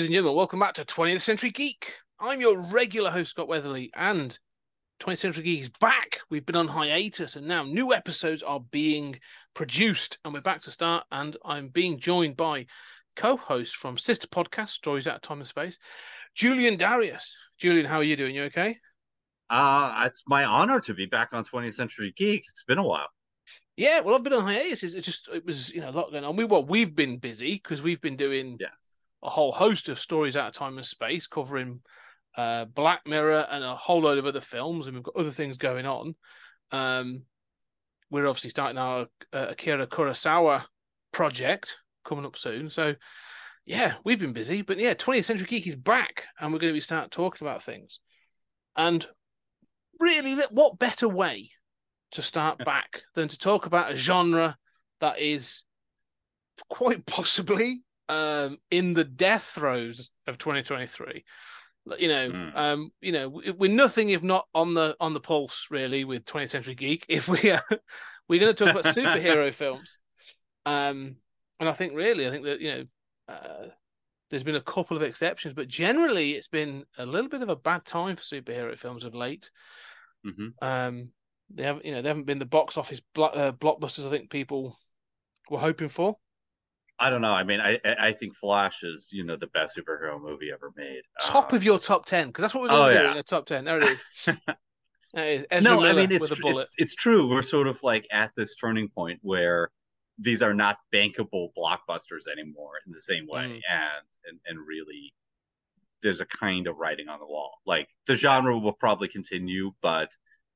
[0.00, 1.92] Ladies and gentlemen, welcome back to 20th Century Geek.
[2.18, 4.38] I'm your regular host, Scott Weatherly, and
[4.98, 6.20] 20th Century Geek is back.
[6.30, 9.20] We've been on hiatus, and now new episodes are being
[9.52, 11.04] produced, and we're back to start.
[11.12, 12.64] And I'm being joined by
[13.14, 15.78] co host from Sister Podcast, Stories Out of Time and Space,
[16.34, 17.36] Julian Darius.
[17.58, 18.34] Julian, how are you doing?
[18.34, 18.76] You okay?
[19.50, 22.44] Uh, it's my honor to be back on 20th Century Geek.
[22.48, 23.08] It's been a while.
[23.76, 24.94] Yeah, well, I've been on hiatus.
[24.94, 26.36] It just it was you know a lot going on.
[26.36, 28.68] We well, we've been busy because we've been doing yeah.
[29.22, 31.80] A whole host of stories out of time and space, covering
[32.36, 35.58] uh, Black Mirror and a whole load of other films, and we've got other things
[35.58, 36.14] going on.
[36.72, 37.24] Um,
[38.10, 40.64] we're obviously starting our uh, Akira Kurosawa
[41.12, 42.70] project coming up soon.
[42.70, 42.94] So,
[43.66, 46.76] yeah, we've been busy, but yeah, 20th Century Geek is back, and we're going to
[46.76, 48.00] be start talking about things.
[48.76, 49.06] And
[49.98, 51.50] really, what better way
[52.12, 54.56] to start back than to talk about a genre
[55.00, 55.62] that is
[56.68, 61.24] quite possibly um, in the death throes of 2023
[61.98, 62.52] you know mm.
[62.56, 66.50] um you know we're nothing if not on the on the pulse really with 20th
[66.50, 67.06] century geek.
[67.08, 67.64] If we are
[68.28, 69.98] we're going to talk about superhero films.
[70.66, 71.16] Um
[71.58, 72.84] and i think really i think that you know
[73.28, 73.66] uh,
[74.28, 77.56] there's been a couple of exceptions but generally it's been a little bit of a
[77.56, 79.50] bad time for superhero films of late.
[80.26, 80.48] Mm-hmm.
[80.62, 81.10] um
[81.48, 84.30] they haven't you know they haven't been the box office blo- uh, blockbusters i think
[84.30, 84.76] people
[85.48, 86.16] were hoping for
[87.00, 87.32] I don't know.
[87.32, 91.02] I mean, I I think Flash is you know the best superhero movie ever made.
[91.20, 93.16] Top um, of your top ten because that's what we're going to oh, do in
[93.16, 93.64] the top ten.
[93.64, 94.02] There it is.
[94.26, 94.36] there
[95.16, 95.64] it is.
[95.64, 97.28] no, Miller I mean it's, it's it's true.
[97.28, 99.70] We're sort of like at this turning point where
[100.18, 103.60] these are not bankable blockbusters anymore in the same way, mm.
[103.70, 105.14] and, and and really
[106.02, 107.58] there's a kind of writing on the wall.
[107.64, 110.10] Like the genre will probably continue, but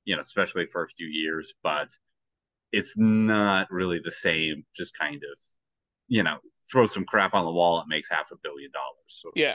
[0.05, 1.89] you know, especially for a few years, but
[2.71, 4.65] it's not really the same.
[4.77, 5.41] Just kind of
[6.09, 6.39] you know,
[6.71, 8.95] throw some crap on the wall, it makes half a billion dollars.
[9.09, 9.55] So yeah.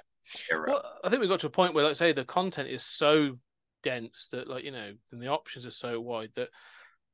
[0.52, 3.40] Well, I think we got to a point where, like say, the content is so
[3.82, 6.50] dense that, like, you know, and the options are so wide that,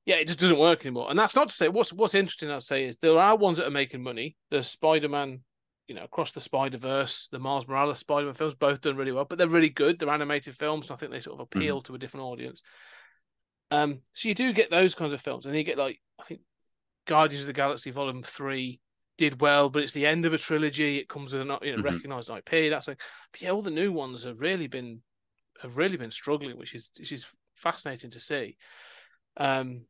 [0.05, 1.07] yeah, it just doesn't work anymore.
[1.09, 2.51] And that's not to say what's what's interesting.
[2.51, 4.35] I'd say is there are ones that are making money.
[4.51, 5.41] The Spider Man,
[5.87, 9.11] you know, across the Spider Verse, the Miles Morales Spider Man films, both done really
[9.11, 9.97] well, but they're really good.
[9.97, 11.87] They're animated films, and I think they sort of appeal mm-hmm.
[11.87, 12.61] to a different audience.
[13.71, 16.41] Um, so you do get those kinds of films, and you get like I think
[17.07, 18.79] Guardians of the Galaxy Volume Three
[19.17, 20.97] did well, but it's the end of a trilogy.
[20.97, 21.81] It comes with a you know, mm-hmm.
[21.81, 22.69] recognized IP.
[22.69, 25.01] That's like, but yeah, all the new ones have really been
[25.61, 28.57] have really been struggling, which is which is fascinating to see.
[29.37, 29.85] Um,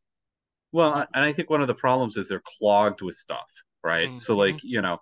[0.72, 3.50] well, and I think one of the problems is they're clogged with stuff,
[3.84, 4.10] right?
[4.10, 4.18] Mm-hmm.
[4.18, 4.98] So, like, you know,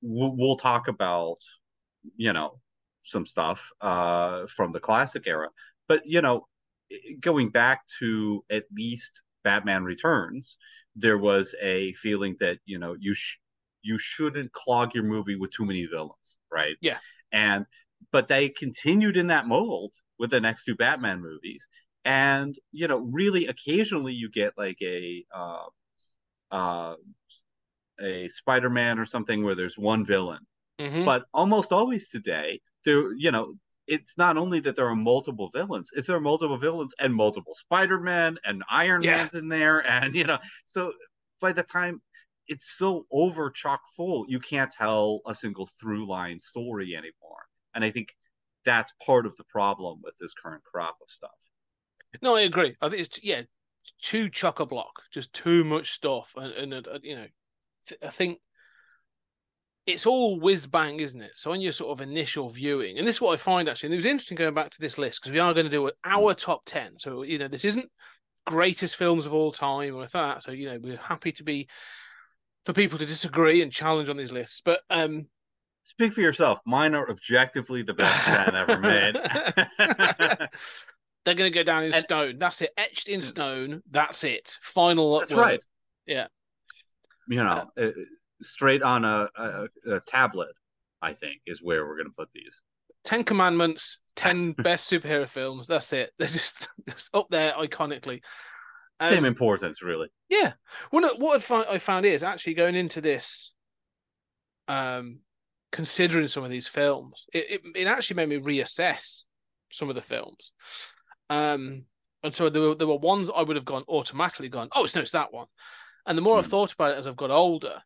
[0.00, 1.38] we'll, we'll talk about,
[2.16, 2.58] you know,
[3.02, 5.48] some stuff uh, from the classic era,
[5.88, 6.46] but you know,
[7.20, 10.58] going back to at least Batman Returns,
[10.96, 13.38] there was a feeling that you know you sh-
[13.82, 16.76] you shouldn't clog your movie with too many villains, right?
[16.80, 16.98] Yeah.
[17.32, 17.66] And
[18.12, 21.66] but they continued in that mold with the next two Batman movies.
[22.04, 25.66] And you know, really occasionally you get like a uh
[26.50, 26.94] uh
[28.00, 30.46] a Spider-Man or something where there's one villain.
[30.78, 31.04] Mm-hmm.
[31.04, 33.54] But almost always today, there you know,
[33.86, 37.54] it's not only that there are multiple villains, it's there are multiple villains and multiple
[37.54, 39.16] Spider-Man and Iron yeah.
[39.16, 39.86] Man's in there.
[39.86, 40.92] And you know, so
[41.40, 42.00] by the time
[42.50, 47.82] it's so over chock full you can't tell a single through line story anymore and
[47.84, 48.14] i think
[48.64, 51.30] that's part of the problem with this current crop of stuff
[52.20, 53.40] no i agree i think it's yeah
[54.02, 57.26] too chock a block just too much stuff and, and uh, you know
[58.02, 58.38] i think
[59.86, 61.32] it's all whiz bang, isn't it?
[61.34, 63.94] So on your sort of initial viewing, and this is what I find actually, and
[63.94, 66.34] it was interesting going back to this list because we are going to do our
[66.34, 66.98] top ten.
[66.98, 67.90] So you know, this isn't
[68.46, 70.42] greatest films of all time or that.
[70.42, 71.68] So you know, we're happy to be
[72.64, 74.62] for people to disagree and challenge on these lists.
[74.64, 75.28] But um,
[75.82, 76.60] speak for yourself.
[76.66, 79.14] Mine are objectively the best ten ever made.
[81.24, 82.38] They're going to go down in and, stone.
[82.38, 83.82] That's it, etched in stone.
[83.90, 84.56] That's it.
[84.62, 85.18] Final.
[85.18, 85.40] That's word.
[85.40, 85.64] right.
[86.06, 86.26] Yeah.
[87.28, 87.90] You know, uh,
[88.40, 90.48] straight on a, a, a tablet.
[91.02, 92.62] I think is where we're going to put these.
[93.04, 95.66] Ten Commandments, ten best superhero films.
[95.66, 96.10] That's it.
[96.18, 98.22] They're just, just up there iconically.
[99.00, 100.08] Um, Same importance, really.
[100.28, 100.52] Yeah.
[100.92, 103.54] Well, what I found is actually going into this,
[104.68, 105.20] um,
[105.72, 109.22] considering some of these films, it, it, it actually made me reassess
[109.70, 110.52] some of the films.
[111.30, 111.86] Um,
[112.22, 114.94] and so there were, there were ones I would have gone automatically gone, oh, it's
[114.94, 115.46] no, it's that one.
[116.06, 116.50] And the more I've hmm.
[116.50, 117.80] thought about it as I've got older,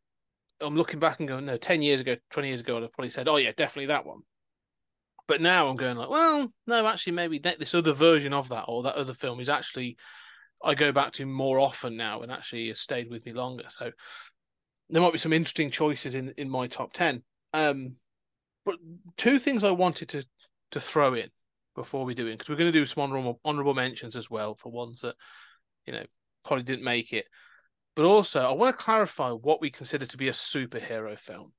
[0.61, 3.11] I'm looking back and going, no, 10 years ago, 20 years ago, I'd have probably
[3.11, 4.21] said, oh, yeah, definitely that one.
[5.27, 8.83] But now I'm going like, well, no, actually, maybe this other version of that or
[8.83, 9.97] that other film is actually
[10.65, 13.65] I go back to more often now and actually has stayed with me longer.
[13.69, 13.91] So
[14.89, 17.23] there might be some interesting choices in in my top ten.
[17.53, 17.97] Um,
[18.65, 18.77] but
[19.17, 20.25] two things I wanted to
[20.73, 21.29] to throw in
[21.75, 24.55] before we do it because we're going to do some honorable honorable mentions as well
[24.55, 25.15] for ones that
[25.87, 26.05] you know
[26.45, 27.27] probably didn't make it.
[27.97, 31.53] But also, I want to clarify what we consider to be a superhero film.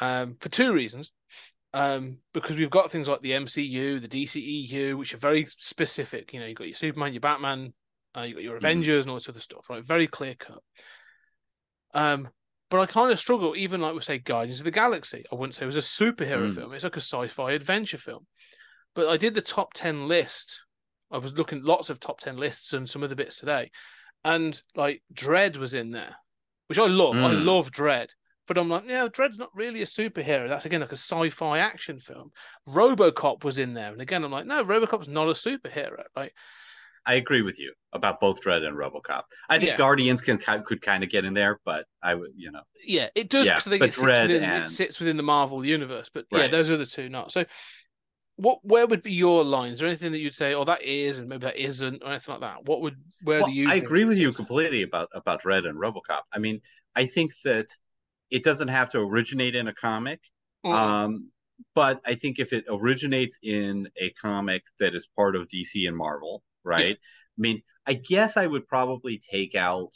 [0.00, 1.12] Um, for two reasons.
[1.72, 6.32] Um, because we've got things like the MCU, the DCEU, which are very specific.
[6.32, 7.72] You know, you've got your Superman, your Batman,
[8.16, 9.02] uh, you've got your Avengers, mm-hmm.
[9.02, 9.84] and all this other stuff, right?
[9.84, 10.62] Very clear cut.
[11.94, 12.28] Um,
[12.70, 15.24] but I kind of struggle, even like we say Guardians of the Galaxy.
[15.30, 16.54] I wouldn't say it was a superhero mm.
[16.54, 16.72] film.
[16.72, 18.26] It's like a sci-fi adventure film.
[18.94, 20.60] But I did the top 10 list.
[21.10, 23.70] I was looking lots of top 10 lists and some other bits today.
[24.24, 26.16] And like Dredd was in there,
[26.68, 27.16] which I love.
[27.16, 27.24] Mm.
[27.24, 28.10] I love Dredd.
[28.46, 30.48] But I'm like, yeah, Dredd's not really a superhero.
[30.48, 32.32] That's again like a sci-fi action film.
[32.68, 36.02] RoboCop was in there, and again, I'm like, no, RoboCop's not a superhero.
[36.16, 36.34] Like,
[37.06, 39.22] I agree with you about both Dredd and RoboCop.
[39.48, 39.76] I think yeah.
[39.76, 43.28] Guardians can could kind of get in there, but I would, you know, yeah, it
[43.28, 43.46] does.
[43.46, 44.64] Yeah, I think it sits, within, and...
[44.64, 46.10] it sits within the Marvel universe.
[46.12, 46.42] But right.
[46.42, 47.32] yeah, those are the two not.
[47.32, 47.44] So
[48.40, 49.74] what where would be your lines?
[49.74, 52.32] Is there anything that you'd say, oh, that is, and maybe that isn't, or anything
[52.34, 52.64] like that?
[52.64, 53.70] What would where well, do you?
[53.70, 56.22] I agree with you completely about about Dredd and RoboCop.
[56.32, 56.60] I mean,
[56.96, 57.66] I think that
[58.30, 60.20] it doesn't have to originate in a comic,
[60.64, 60.74] mm-hmm.
[60.74, 61.30] um,
[61.74, 65.96] but I think if it originates in a comic that is part of DC and
[65.96, 66.86] Marvel, right?
[66.86, 66.92] Yeah.
[66.92, 69.90] I mean, I guess I would probably take out,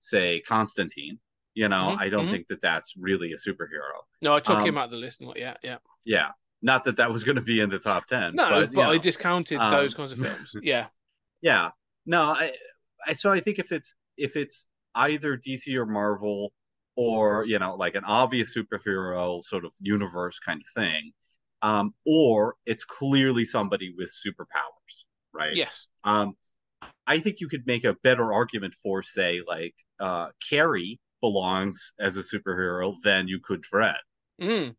[0.00, 1.18] say, Constantine.
[1.54, 2.00] You know, mm-hmm.
[2.00, 2.32] I don't mm-hmm.
[2.32, 4.02] think that that's really a superhero.
[4.20, 5.20] No, I took um, him out of the list.
[5.20, 6.30] And like, yeah, yeah, yeah.
[6.62, 8.34] Not that that was going to be in the top ten.
[8.34, 10.52] No, but, but know, I discounted um, those kinds of films.
[10.62, 10.86] Yeah,
[11.42, 11.70] yeah.
[12.06, 12.52] No, I,
[13.06, 13.12] I.
[13.12, 16.52] So I think if it's if it's either DC or Marvel,
[16.96, 21.12] or you know, like an obvious superhero sort of universe kind of thing,
[21.62, 25.03] um, or it's clearly somebody with superpowers,
[25.34, 25.54] right?
[25.54, 25.86] Yes.
[26.04, 26.34] Um,
[27.06, 32.16] I think you could make a better argument for, say, like uh, Carrie belongs as
[32.16, 33.96] a superhero than you could Dredd.
[34.40, 34.74] Mm.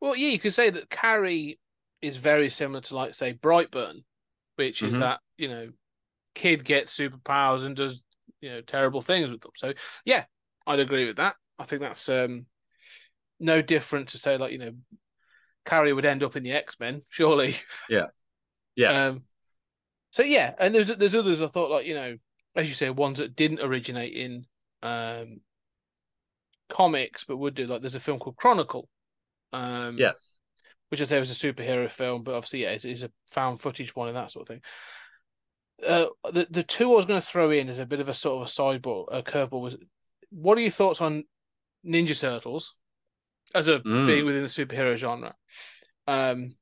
[0.00, 1.58] Well, yeah, you could say that Carrie
[2.00, 4.02] is very similar to, like, say, Brightburn,
[4.56, 5.00] which is mm-hmm.
[5.00, 5.68] that you know,
[6.34, 8.02] kid gets superpowers and does
[8.40, 9.52] you know terrible things with them.
[9.56, 9.72] So
[10.04, 10.24] yeah,
[10.66, 11.36] I'd agree with that.
[11.58, 12.46] I think that's um
[13.40, 14.72] no different to say like you know,
[15.64, 17.56] Carrie would end up in the X Men, surely.
[17.90, 18.06] Yeah,
[18.76, 19.06] yeah.
[19.06, 19.22] Um,
[20.10, 22.16] so yeah, and there's there's others I thought like you know,
[22.54, 24.46] as you say, ones that didn't originate in
[24.82, 25.40] um
[26.68, 28.88] comics but would do like there's a film called Chronicle,
[29.52, 30.38] um, yes.
[30.88, 33.96] Which I say was a superhero film, but obviously, yeah, it's, it's a found footage
[33.96, 34.62] one and that sort of thing.
[35.88, 38.14] Uh, the the two I was going to throw in as a bit of a
[38.14, 39.76] sort of a sideball, a curveball was,
[40.30, 41.24] what are your thoughts on
[41.84, 42.74] Ninja Turtles
[43.54, 44.06] as a mm.
[44.06, 45.34] being within the superhero genre?
[46.06, 46.56] Um,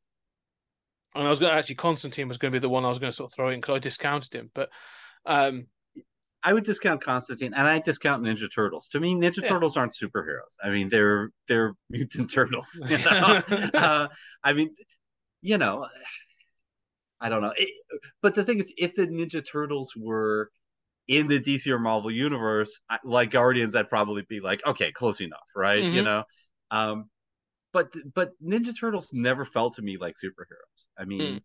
[1.14, 2.98] and I was going to actually Constantine was going to be the one I was
[2.98, 4.70] going to sort of throw in because I discounted him, but
[5.26, 5.66] um,
[6.42, 8.88] I would discount Constantine and I discount Ninja Turtles.
[8.90, 9.48] To me, Ninja yeah.
[9.48, 10.56] Turtles aren't superheroes.
[10.62, 12.80] I mean, they're they're mutant turtles.
[12.88, 13.42] You know?
[13.74, 14.08] uh,
[14.42, 14.74] I mean,
[15.42, 15.86] you know,
[17.20, 17.52] I don't know.
[17.56, 17.70] It,
[18.22, 20.50] but the thing is, if the Ninja Turtles were
[21.08, 25.48] in the DC or Marvel universe, like Guardians, I'd probably be like, okay, close enough,
[25.56, 25.82] right?
[25.82, 25.96] Mm-hmm.
[25.96, 26.24] You know.
[26.70, 27.10] Um,
[27.72, 30.88] but but Ninja Turtles never felt to me like superheroes.
[30.98, 31.42] I mean, mm.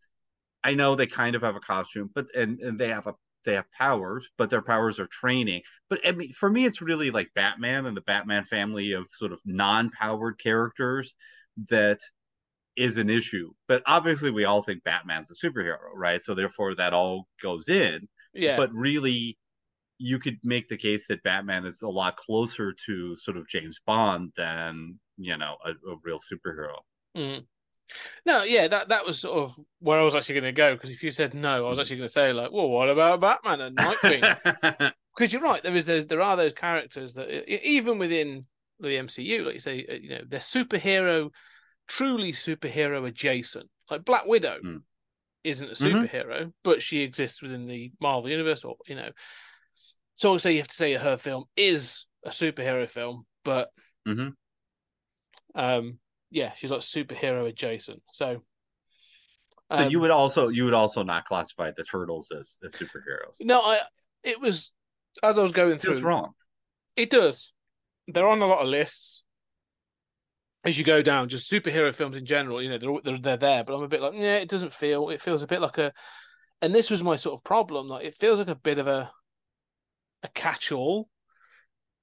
[0.64, 3.14] I know they kind of have a costume, but and, and they have a
[3.46, 5.62] they have powers, but their powers are training.
[5.90, 9.32] But I mean, for me, it's really like Batman and the Batman family of sort
[9.32, 11.16] of non-powered characters
[11.70, 12.00] that
[12.76, 13.52] is an issue.
[13.68, 16.22] But obviously, we all think Batman's a superhero, right?
[16.22, 18.08] So therefore, that all goes in.
[18.34, 18.58] Yeah.
[18.58, 19.38] But really,
[19.98, 23.80] you could make the case that Batman is a lot closer to sort of James
[23.86, 26.76] Bond than you know a, a real superhero.
[27.16, 27.46] Mm.
[28.26, 30.90] No, yeah, that that was sort of where I was actually going to go because
[30.90, 33.62] if you said no, I was actually going to say like, well, what about Batman
[33.62, 34.92] and Nightwing?
[35.16, 38.46] Because you're right, there is there are those characters that even within
[38.82, 41.30] the MCU, like you say, uh, you know, they're superhero,
[41.88, 43.70] truly superhero adjacent.
[43.90, 44.82] Like Black Widow mm.
[45.46, 45.98] isn't a mm-hmm.
[45.98, 46.50] superhero, mm-hmm.
[46.66, 49.10] but she exists within the Marvel universe, or you know.
[50.16, 53.70] So I would say you have to say her film is a superhero film, but
[54.06, 54.30] mm-hmm.
[55.56, 55.98] Um,
[56.30, 58.04] yeah, she's like superhero adjacent.
[58.12, 58.44] So,
[59.72, 63.38] so um, you would also you would also not classify the turtles as, as superheroes.
[63.42, 63.80] No, I
[64.24, 64.72] it was
[65.24, 65.94] as I was going through.
[65.94, 66.34] It's wrong.
[66.96, 67.54] It does.
[68.08, 69.24] They're on a lot of lists.
[70.64, 73.64] As you go down, just superhero films in general, you know, they're they're, they're there.
[73.64, 75.10] But I'm a bit like, yeah, it doesn't feel.
[75.10, 75.94] It feels a bit like a,
[76.60, 77.88] and this was my sort of problem.
[77.88, 79.12] Like, it feels like a bit of a,
[80.24, 81.08] a catch-all,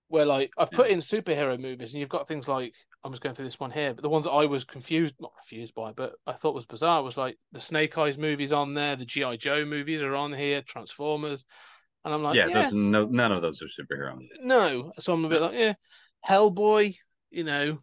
[0.06, 2.73] where like I've put in superhero movies, and you've got things like
[3.04, 5.32] I'm just going through this one here, but the ones that I was confused, not
[5.37, 8.94] confused by, but I thought was bizarre was like the Snake Eyes movies on there,
[8.94, 11.44] the GI Joe movies are on here, Transformers,
[12.04, 12.71] and I'm like, yeah, yeah.
[12.73, 14.16] no, none of those are superhero.
[14.40, 15.75] No, so I'm a bit like, yeah,
[16.28, 16.97] Hellboy,
[17.30, 17.78] you know,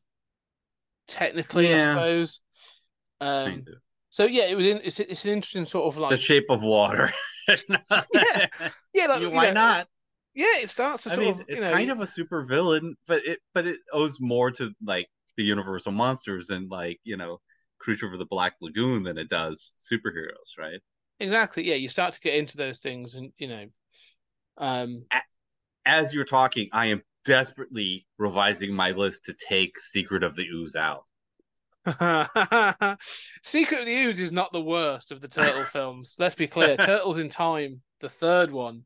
[1.07, 2.39] technically, I suppose.
[3.21, 3.65] Um,
[4.09, 6.63] so yeah, it was in, it's it's an interesting sort of like the shape of
[6.63, 7.11] water.
[7.89, 8.47] Yeah,
[8.93, 9.87] yeah, like, why know, not?
[10.33, 12.43] Yeah, it starts to I sort mean, of it's you know kind of a super
[12.43, 15.07] villain, but it but it owes more to like
[15.37, 17.39] the Universal monsters and like you know
[17.79, 20.79] Creature of the Black Lagoon than it does superheroes, right?
[21.19, 21.75] exactly yeah.
[21.75, 23.65] You start to get into those things, and you know,
[24.57, 25.05] um,
[25.85, 30.75] As you're talking, I am desperately revising my list to take Secret of the Ooze
[30.77, 31.05] out.
[33.43, 36.15] Secret of the Ooze is not the worst of the turtle films.
[36.19, 36.77] Let's be clear.
[36.77, 38.83] Turtles in Time, the third one.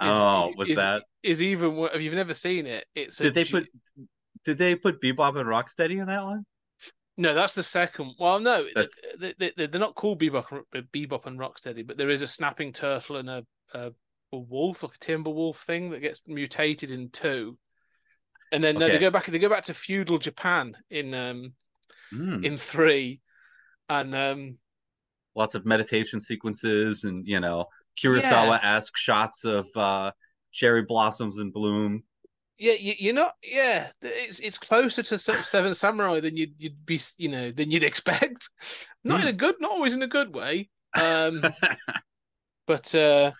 [0.00, 1.04] Oh, was is- that?
[1.22, 2.84] is even if you've never seen it?
[2.94, 3.66] It's Did they ge- put?
[4.44, 6.44] Did they put Bebop and Rocksteady in that one?
[7.16, 7.32] no?
[7.34, 8.14] That's the second.
[8.18, 8.66] Well, no,
[9.18, 12.26] they, they, they, they're not called Bebop, and- Bebop and Rocksteady, but there is a
[12.26, 13.92] snapping turtle and a, a
[14.32, 17.56] a wolf, like a timber wolf thing that gets mutated in two.
[18.52, 19.26] And then no, they go back.
[19.26, 21.54] They go back to feudal Japan in um
[22.10, 22.44] Hmm.
[22.44, 23.20] in three,
[23.88, 24.58] and um
[25.34, 27.66] Lots of meditation sequences and you know
[28.02, 30.12] Kurosawa-esque shots of uh,
[30.52, 32.02] cherry blossoms in bloom.
[32.58, 33.34] yeah, you, you're not.
[33.42, 37.84] Yeah, it's it's closer to Seven Samurai than you'd you'd be, you know, than you'd
[37.84, 38.50] expect.
[39.04, 40.70] Not in a good, not always in a good way.
[40.98, 41.42] Um,
[42.66, 43.32] but uh,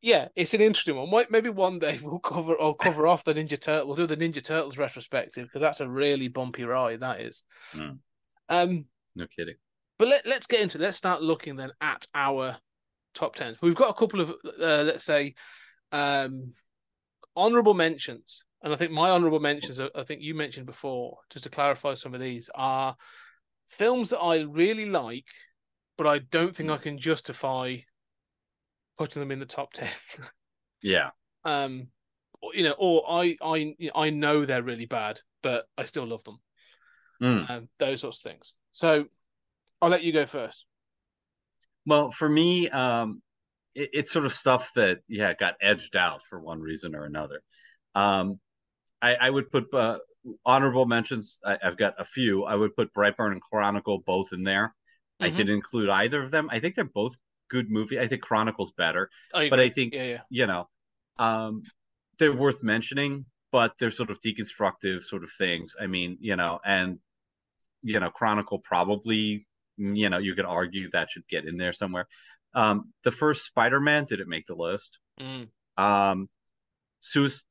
[0.00, 1.26] yeah, it's an interesting one.
[1.30, 3.88] Maybe one day we'll cover I'll cover off the Ninja Turtle.
[3.88, 7.00] We'll do the Ninja Turtles retrospective because that's a really bumpy ride.
[7.00, 7.42] That is.
[7.72, 7.90] Hmm.
[8.48, 9.56] Um, no kidding.
[9.98, 10.78] but let let's get into.
[10.78, 10.80] it.
[10.80, 12.56] Let's start looking then at our
[13.18, 13.56] top tens.
[13.60, 15.34] We've got a couple of uh, let's say
[15.92, 16.54] um
[17.36, 21.50] honorable mentions, and I think my honorable mentions, I think you mentioned before, just to
[21.50, 22.96] clarify some of these, are
[23.68, 25.26] films that I really like,
[25.96, 27.76] but I don't think I can justify
[28.96, 29.88] putting them in the top ten.
[30.80, 31.10] Yeah.
[31.44, 31.88] um,
[32.54, 36.38] you know, or I I I know they're really bad, but I still love them.
[37.20, 37.50] Mm.
[37.50, 38.52] Um, those sorts of things.
[38.72, 39.06] So
[39.82, 40.66] I'll let you go first.
[41.88, 43.22] Well, for me, um,
[43.74, 47.42] it, it's sort of stuff that yeah got edged out for one reason or another.
[47.94, 48.38] Um,
[49.00, 49.98] I, I would put uh,
[50.44, 51.40] honorable mentions.
[51.44, 52.44] I, I've got a few.
[52.44, 54.74] I would put Brightburn and Chronicle both in there.
[55.20, 55.36] I Mhm.
[55.36, 56.48] could include either of them.
[56.50, 57.16] I think they're both
[57.48, 57.98] good movie.
[57.98, 59.60] I think Chronicle's better, I but.
[59.60, 60.22] I think yeah, yeah.
[60.30, 60.68] you know,
[61.18, 61.62] um,
[62.18, 63.26] they're worth mentioning.
[63.50, 65.74] But they're sort of deconstructive sort of things.
[65.80, 66.98] I mean, you know, and
[67.82, 69.47] you know, Chronicle probably,
[69.78, 72.06] you know, you could argue that should get in there somewhere.
[72.54, 74.98] Um, the first Spider-Man didn't make the list.
[75.20, 75.48] Mm.
[75.76, 76.28] Um,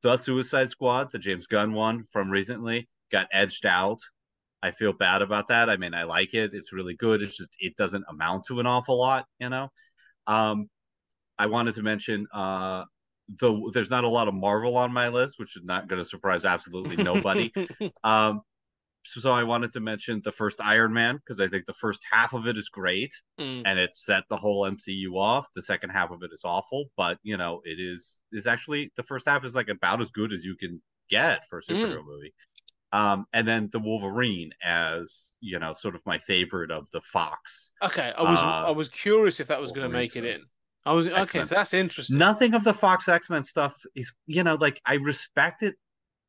[0.03, 4.00] the Suicide Squad, the James Gunn one from recently, got edged out.
[4.62, 5.69] I feel bad about that.
[5.69, 7.22] I mean, I like it; it's really good.
[7.22, 9.69] It's just it doesn't amount to an awful lot, you know.
[10.25, 10.67] Um,
[11.38, 12.84] I wanted to mention uh,
[13.39, 16.07] the there's not a lot of Marvel on my list, which is not going to
[16.07, 17.51] surprise absolutely nobody.
[18.03, 18.41] um,
[19.08, 22.34] so, I wanted to mention the first Iron Man because I think the first half
[22.34, 23.64] of it is great Mm.
[23.66, 25.48] and it set the whole MCU off.
[25.56, 29.04] The second half of it is awful, but you know, it is is actually the
[29.04, 32.34] first half is like about as good as you can get for a superhero movie.
[32.94, 37.72] Um, and then the Wolverine as you know, sort of my favorite of the Fox.
[37.84, 40.42] Okay, I was Uh, I was curious if that was going to make it in.
[40.86, 42.18] I was okay, so that's interesting.
[42.18, 45.76] Nothing of the Fox X Men stuff is you know like I respect it.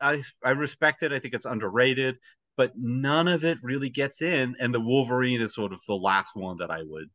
[0.00, 1.12] I I respect it.
[1.12, 2.16] I think it's underrated,
[2.58, 4.56] but none of it really gets in.
[4.58, 7.08] And the Wolverine is sort of the last one that I would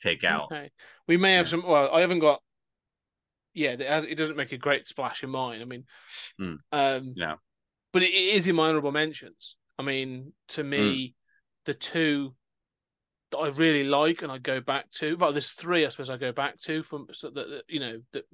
[0.00, 0.52] take out.
[0.52, 0.70] Okay,
[1.08, 1.50] we may have Yeah.
[1.50, 1.66] some.
[1.66, 2.42] Well, I haven't got.
[3.54, 5.62] Yeah, it, has, it doesn't make a great splash in mine.
[5.62, 5.84] I mean,
[6.38, 6.58] Mm.
[6.70, 7.36] um, Yeah.
[7.92, 9.56] but it, it is in my honorable mentions.
[9.78, 11.16] I mean, to me,
[11.64, 12.36] the two
[13.30, 15.16] that I really like and I go back to.
[15.16, 18.02] Well, there's three I suppose I go back to from so that that, you know
[18.12, 18.26] that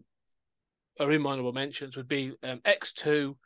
[0.99, 3.39] are in my honorable mentions would be um, X two.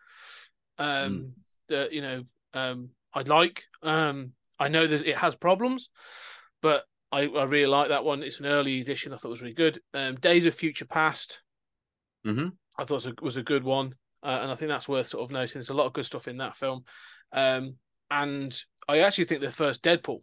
[0.79, 1.33] Um, Mm.
[1.69, 3.65] that you know, um, I like.
[3.83, 5.91] Um, I know that it has problems,
[6.61, 8.23] but I, I really like that one.
[8.23, 9.13] It's an early edition.
[9.13, 9.81] I thought it was really good.
[9.95, 11.43] Um, Days of Future Past.
[12.27, 12.53] Mhm.
[12.79, 15.25] I thought was a, was a good one, uh, and I think that's worth sort
[15.25, 15.55] of noting.
[15.55, 16.85] There's a lot of good stuff in that film,
[17.33, 17.77] um,
[18.11, 20.21] and I actually think the first Deadpool.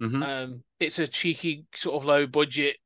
[0.00, 2.76] hmm Um, it's a cheeky sort of low budget,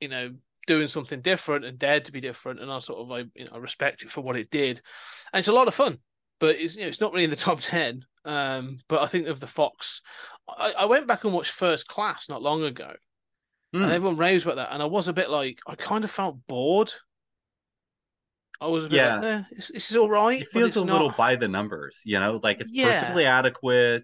[0.00, 0.34] you know,
[0.66, 3.52] doing something different and dared to be different, and I sort of I you know
[3.54, 4.82] I respect it for what it did,
[5.32, 5.98] and it's a lot of fun.
[6.40, 8.04] But it's you know it's not really in the top ten.
[8.24, 10.02] Um, but I think of the Fox,
[10.48, 12.92] I, I went back and watched First Class not long ago,
[13.72, 13.82] Hmm.
[13.84, 16.36] and everyone raves about that, and I was a bit like I kind of felt
[16.46, 16.92] bored.
[18.60, 19.14] I was a bit Yeah.
[19.16, 20.40] like, eh, this, is all right.
[20.42, 23.00] it feels a little by the numbers, you know, like it's Yeah.
[23.00, 24.02] perfectly adequate.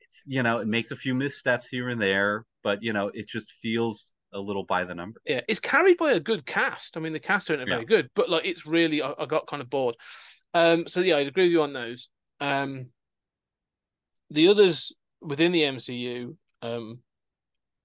[0.00, 3.28] It's you know, it makes a few missteps here and there, but you know, it
[3.28, 5.22] just feels a little by the numbers.
[5.26, 6.96] Yeah, it's carried by a good cast.
[6.96, 7.86] I mean, the cast aren't it very Yeah.
[7.86, 9.96] good, but like it's really I, I got kind of bored.
[10.54, 12.08] Um, so yeah, I agree with you on those.
[12.40, 12.86] Um,
[14.30, 17.00] the others within the MCU, um,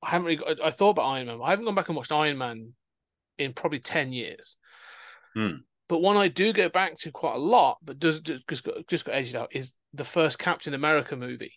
[0.02, 1.40] I haven't really got, I thought about Iron Man.
[1.44, 2.74] I haven't gone back and watched Iron Man
[3.38, 4.58] in probably 10 years.
[5.34, 5.58] Hmm.
[5.88, 9.06] But one I do go back to quite a lot, but does just got, just
[9.06, 11.54] got edged out, is the first Captain America movie.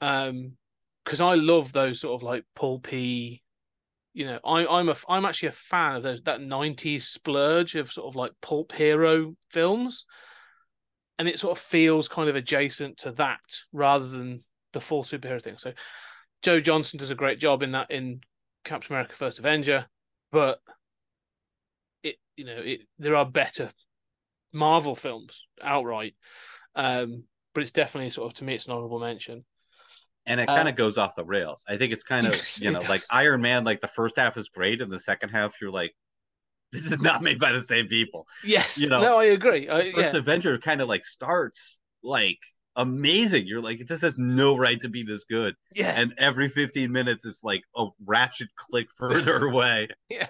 [0.00, 0.56] Um,
[1.04, 3.43] because I love those sort of like pulpy,
[4.14, 7.90] you know, I, I'm a I'm actually a fan of those that '90s splurge of
[7.90, 10.06] sort of like pulp hero films,
[11.18, 13.40] and it sort of feels kind of adjacent to that
[13.72, 14.40] rather than
[14.72, 15.58] the full superhero thing.
[15.58, 15.72] So,
[16.42, 18.20] Joe Johnston does a great job in that in
[18.64, 19.86] Captain America: First Avenger,
[20.30, 20.60] but
[22.04, 23.70] it you know it there are better
[24.52, 26.14] Marvel films outright,
[26.76, 29.44] um, but it's definitely sort of to me it's an honorable mention
[30.26, 31.64] and it kind of uh, goes off the rails.
[31.68, 33.64] I think it's kind of you know like Iron Man.
[33.64, 35.94] Like the first half is great, and the second half you're like,
[36.72, 38.26] this is not made by the same people.
[38.44, 39.00] Yes, you know.
[39.00, 39.68] No, I agree.
[39.68, 40.18] I, first yeah.
[40.18, 42.38] Avenger kind of like starts like
[42.76, 43.46] amazing.
[43.46, 45.54] You're like, this has no right to be this good.
[45.74, 45.94] Yeah.
[45.96, 49.88] And every 15 minutes, it's like a ratchet click further away.
[50.08, 50.26] yeah.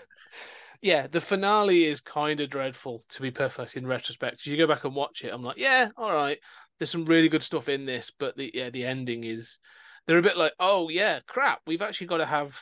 [0.83, 4.45] Yeah, the finale is kind of dreadful, to be perfect in retrospect.
[4.45, 6.39] You go back and watch it, I'm like, yeah, all right.
[6.79, 9.61] There's some really good stuff in this, but the yeah, the ending is
[10.07, 12.61] they're a bit like, oh yeah, crap, we've actually got to have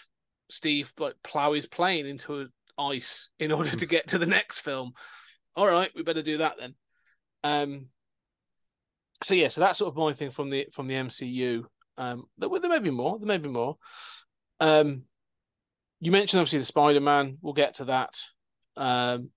[0.51, 4.93] Steve like plow his plane into ice in order to get to the next film.
[5.57, 6.75] All right, we better do that then.
[7.45, 7.87] Um.
[9.23, 11.65] So yeah, so that's sort of my thing from the from the MCU.
[11.97, 13.19] Um, there, there may be more.
[13.19, 13.77] There may be more.
[14.59, 15.05] Um,
[16.01, 17.39] you mentioned obviously the Spider Man.
[17.41, 18.21] We'll get to that.
[18.77, 19.31] Um,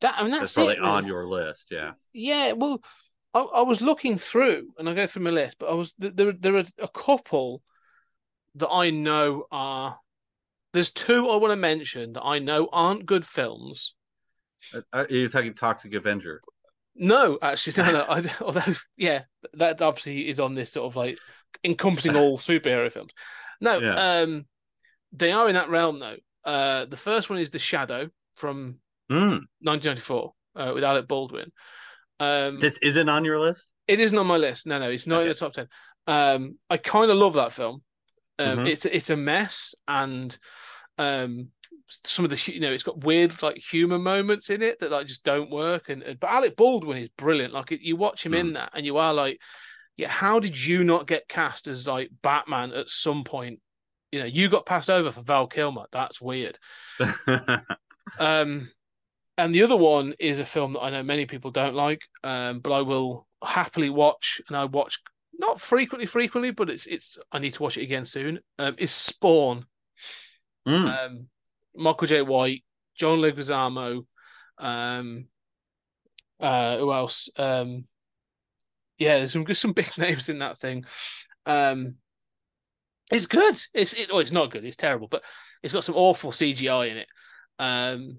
[0.00, 1.92] that I mean that's, that's probably it, on your list, yeah.
[2.12, 2.82] Yeah, well,
[3.34, 6.32] I, I, was looking through and I go through my list, but I was there.
[6.32, 7.62] There are a couple
[8.56, 9.98] that I know are.
[10.72, 13.94] There's two I want to mention that I know aren't good films.
[14.74, 16.40] Uh, are you talking Toxic Avenger?
[16.94, 18.04] No, actually, no, no.
[18.08, 19.22] I, although, yeah,
[19.54, 21.18] that obviously is on this sort of like
[21.64, 23.12] encompassing all superhero films.
[23.60, 24.20] No, yeah.
[24.20, 24.46] um,
[25.12, 26.16] they are in that realm though.
[26.44, 29.40] Uh, the first one is The Shadow from mm.
[29.60, 31.52] 1994 uh, with Alec Baldwin.
[32.20, 33.72] Um, this isn't on your list.
[33.88, 34.66] It isn't on my list.
[34.66, 35.22] No, no, it's not okay.
[35.22, 35.68] in the top ten.
[36.06, 37.82] Um, I kind of love that film.
[38.38, 38.66] Um, mm-hmm.
[38.66, 40.36] It's it's a mess, and
[40.98, 41.48] um,
[42.04, 45.06] some of the you know it's got weird like humor moments in it that like
[45.06, 45.88] just don't work.
[45.88, 47.52] And, and but Alec Baldwin is brilliant.
[47.52, 48.38] Like you watch him mm.
[48.38, 49.40] in that, and you are like,
[49.96, 53.60] yeah, how did you not get cast as like Batman at some point?
[54.12, 55.86] You know, you got passed over for Val Kilmer.
[55.92, 56.58] That's weird.
[58.18, 58.68] um,
[59.44, 62.60] and the other one is a film that I know many people don't like, um,
[62.60, 65.00] but I will happily watch, and I watch
[65.38, 68.40] not frequently, frequently, but it's it's I need to watch it again soon.
[68.58, 69.66] Um, is Spawn,
[70.66, 71.06] mm.
[71.06, 71.28] um,
[71.74, 72.64] Michael Jai White,
[72.96, 74.04] John Leguizamo,
[74.58, 75.26] um,
[76.38, 77.28] uh, who else?
[77.36, 77.86] Um,
[78.98, 80.84] yeah, there's some some big names in that thing.
[81.46, 81.96] Um,
[83.10, 83.56] it's good.
[83.74, 84.64] It's it, oh, it's not good.
[84.64, 85.24] It's terrible, but
[85.62, 87.08] it's got some awful CGI in it.
[87.58, 88.18] Um,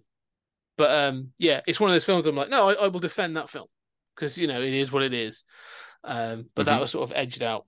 [0.78, 2.26] but um, yeah, it's one of those films.
[2.26, 3.68] I'm like, no, I, I will defend that film
[4.16, 5.44] because you know it is what it is.
[6.04, 6.74] Um, but mm-hmm.
[6.74, 7.66] that was sort of edged out.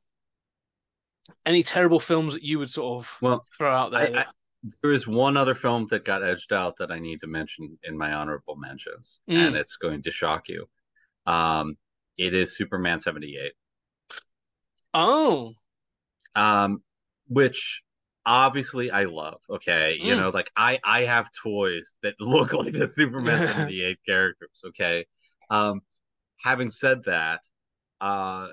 [1.45, 4.17] Any terrible films that you would sort of well throw out there?
[4.17, 4.25] I, I,
[4.81, 7.97] there is one other film that got edged out that I need to mention in
[7.97, 9.35] my honorable mentions, mm.
[9.35, 10.65] and it's going to shock you.
[11.25, 11.75] Um,
[12.17, 13.53] it is Superman seventy eight.
[14.93, 15.53] Oh,
[16.35, 16.81] um,
[17.27, 17.81] which
[18.25, 19.39] obviously I love.
[19.49, 20.05] Okay, mm.
[20.05, 24.63] you know, like I I have toys that look like the Superman seventy eight characters.
[24.67, 25.05] Okay,
[25.49, 25.81] um,
[26.41, 27.41] having said that,
[28.01, 28.47] uh,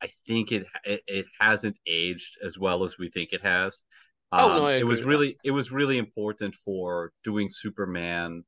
[0.00, 3.84] I think it, it, it hasn't aged as well as we think it has.
[4.30, 8.44] Um, oh no, it was really it was really important for doing Superman,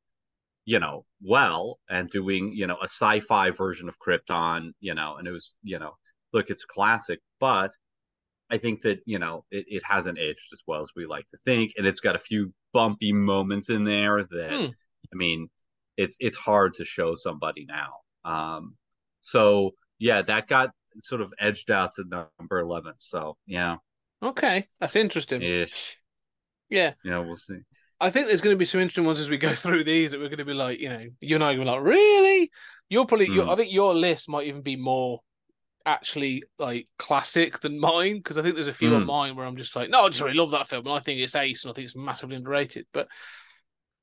[0.65, 5.27] you know, well, and doing you know a sci-fi version of Krypton, you know, and
[5.27, 5.95] it was you know,
[6.33, 7.71] look, it's classic, but
[8.51, 11.37] I think that you know it, it hasn't aged as well as we like to
[11.45, 14.65] think, and it's got a few bumpy moments in there that hmm.
[14.65, 15.49] I mean,
[15.97, 17.93] it's it's hard to show somebody now.
[18.23, 18.75] Um,
[19.21, 22.93] so yeah, that got sort of edged out to number eleven.
[22.97, 23.77] So yeah,
[24.21, 25.41] okay, that's interesting.
[25.41, 25.97] Ish.
[26.69, 27.59] Yeah, yeah, we'll see.
[27.99, 30.19] I think there's going to be some interesting ones as we go through these that
[30.19, 31.85] we're going to be like, you know, you and I are going to be like,
[31.85, 32.51] really?
[32.89, 33.47] You're probably, mm.
[33.47, 35.21] I think your list might even be more
[35.85, 38.95] actually like classic than mine because I think there's a few mm.
[38.95, 39.07] on hmm.
[39.07, 41.19] mine where I'm just like, no, I just really love that film and I think
[41.19, 42.85] it's ace and I think it's massively underrated.
[42.93, 43.07] But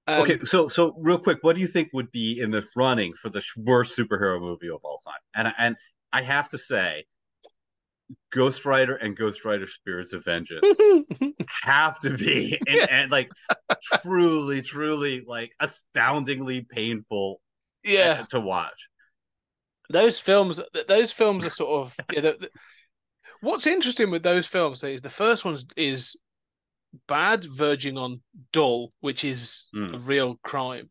[0.06, 3.12] um, okay, so so real quick, what do you think would be in the running
[3.12, 5.20] for the worst superhero movie of all time?
[5.34, 5.76] And and
[6.12, 7.04] I have to say,
[8.30, 10.78] Ghost Rider and Ghost Rider Spirits of Vengeance
[11.62, 13.30] have to be and, and like
[14.02, 17.40] truly, truly like astoundingly painful
[17.84, 18.88] yeah to watch.
[19.90, 22.50] Those films those films are sort of yeah, the, the,
[23.40, 26.16] what's interesting with those films is the first one is
[27.06, 28.20] bad verging on
[28.52, 29.94] dull which is Mm.
[29.94, 30.90] a real crime.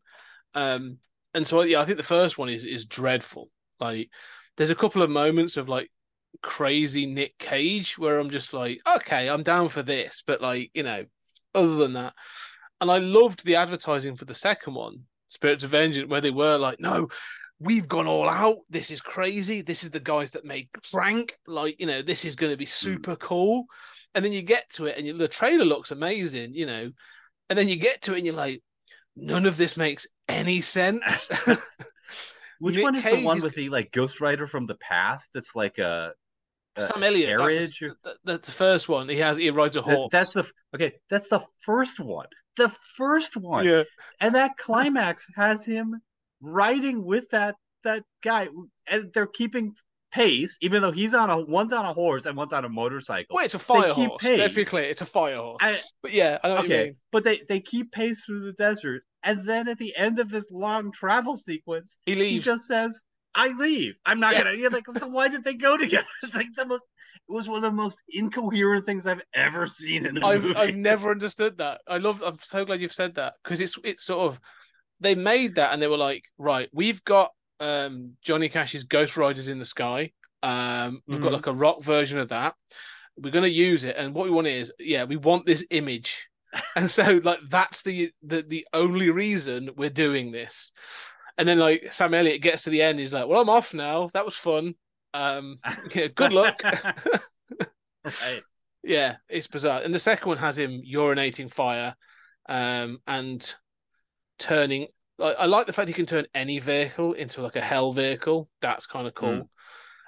[0.53, 0.99] Um
[1.33, 3.49] and so yeah i think the first one is is dreadful.
[3.79, 4.09] Like
[4.55, 5.91] there's a couple of moments of like
[6.43, 10.83] crazy nick cage where i'm just like okay i'm down for this but like you
[10.83, 11.03] know
[11.55, 12.13] other than that.
[12.79, 16.57] And i loved the advertising for the second one spirits of vengeance where they were
[16.57, 17.07] like no
[17.59, 18.57] we've gone all out.
[18.69, 19.61] This is crazy.
[19.61, 21.35] This is the guys that made Crank.
[21.47, 22.69] Like, you know, this is going to be hmm.
[22.69, 23.65] super cool.
[24.15, 26.91] And then you get to it and you, the trailer looks amazing, you know.
[27.49, 28.61] And then you get to it and you're like,
[29.15, 31.29] none of this makes any sense.
[32.59, 34.75] Which Nick one is Cage the one is- with the like Ghost Rider from the
[34.75, 35.29] past?
[35.33, 36.13] That's like a,
[36.75, 39.07] a Sam Elliott, that's or- the, the, the first one.
[39.07, 40.09] He has he rides a That- horse.
[40.11, 40.93] that's the okay.
[41.09, 42.27] That's the first one.
[42.57, 43.65] The first one.
[43.65, 43.83] yeah.
[44.19, 46.01] and that climax has him
[46.41, 48.47] riding with that that guy,
[48.89, 49.73] and they're keeping
[50.11, 53.35] pace, even though he's on a one's on a horse and one's on a motorcycle.
[53.35, 54.23] Well, it's a fire horse.
[54.23, 55.57] Let's be clear, it's a fire horse.
[55.61, 58.53] I- but yeah, I know what you okay, but they they keep pace through the
[58.53, 63.03] desert, and then at the end of this long travel sequence, He he just says,
[63.35, 63.95] "I leave.
[64.05, 64.43] I'm not Yeah.
[64.43, 66.07] gonna." You're like, so why did they go together?
[66.23, 66.85] It's like the most.
[67.29, 70.55] It was one of the most incoherent things I've ever seen in I've movie.
[70.55, 71.81] I've never understood that.
[71.87, 72.23] I love.
[72.25, 74.39] I'm so glad you've said that because it's it's sort of
[74.99, 79.47] they made that and they were like, right, we've got um Johnny Cash's Ghost Riders
[79.47, 80.11] in the Sky.
[80.43, 81.35] Um, we've got Mhm.
[81.35, 82.55] like a rock version of that.
[83.17, 86.29] We're gonna use it, and what we want is, yeah, we want this image,
[86.75, 90.71] and so like that's the the the only reason we're doing this.
[91.39, 94.09] And then like Sam Elliott gets to the end, he's like, well, I'm off now.
[94.13, 94.75] That was fun.
[95.13, 95.59] Um,
[95.95, 96.61] yeah, good luck.
[98.03, 98.41] right.
[98.83, 99.81] Yeah, it's bizarre.
[99.83, 101.95] And the second one has him urinating fire,
[102.47, 103.55] um, and
[104.37, 104.87] turning.
[105.19, 108.49] I, I like the fact he can turn any vehicle into like a hell vehicle.
[108.61, 109.29] That's kind of cool.
[109.29, 109.47] Mm.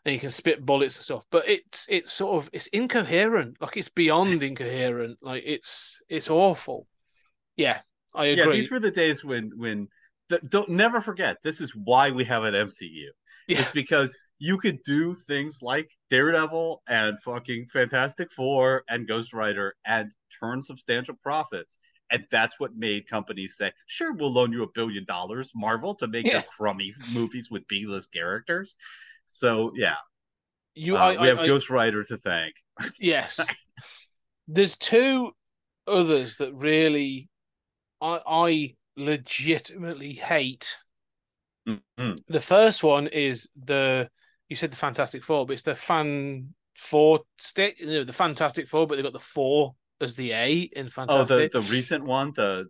[0.06, 1.26] And he can spit bullets and stuff.
[1.30, 3.62] But it's it's sort of it's incoherent.
[3.62, 5.20] Like it's beyond incoherent.
[5.22, 6.88] Like it's it's awful.
[7.58, 7.80] Yeah,
[8.16, 8.46] I agree.
[8.46, 9.88] Yeah, these were the days when when
[10.30, 11.38] the, don't never forget.
[11.44, 13.08] This is why we have an MCU.
[13.48, 13.60] Yeah.
[13.60, 19.76] It's because you could do things like Daredevil and fucking Fantastic Four and Ghost Rider
[19.86, 21.80] and turn substantial profits.
[22.12, 26.08] And that's what made companies say, "Sure, we'll loan you a billion dollars, Marvel, to
[26.08, 26.42] make Yeah.
[26.42, 28.76] crummy movies with B-list characters."
[29.32, 29.98] So yeah,
[30.76, 32.56] you, uh, I, we have I, Ghost Rider to thank.
[33.00, 33.40] Yes.
[34.48, 35.32] There's two
[35.86, 37.30] others that really
[38.02, 40.78] I I legitimately hate.
[41.68, 42.18] Mhm.
[42.28, 44.10] The first one is the
[44.48, 48.68] you said the Fantastic Four, but it's the Fan Four stick, you know, the Fantastic
[48.68, 51.32] Four, but they've got the four as the A in Fantastic.
[51.32, 52.68] Oh, the the recent one, the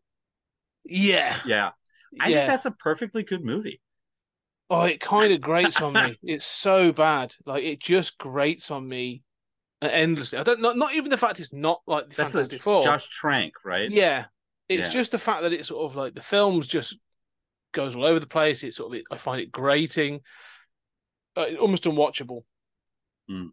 [0.86, 1.40] yeah.
[1.46, 1.72] yeah,
[2.20, 2.38] I yeah.
[2.38, 3.82] think that's a perfectly good movie.
[4.70, 6.18] Oh, it kind of grates on me.
[6.24, 7.36] It's so bad.
[7.46, 9.24] Like it just grates on me
[9.82, 10.40] endlessly.
[10.40, 12.84] I don't not not even the fact it's not like the That's Fantastic the Four.
[12.84, 13.90] Josh Trank, right?
[13.90, 14.26] Yeah,
[14.68, 14.94] it's Yeah.
[14.94, 16.98] just the fact that it's sort of like the film's just
[17.72, 18.64] goes all over the place.
[18.64, 20.22] It's sort of I find it grating,
[21.36, 22.42] uh, almost unwatchable.
[23.30, 23.50] Mm.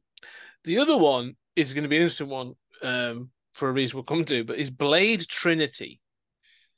[0.64, 4.04] The other one is going to be an interesting one um, for a reason we'll
[4.04, 6.00] come to, but is Blade Trinity,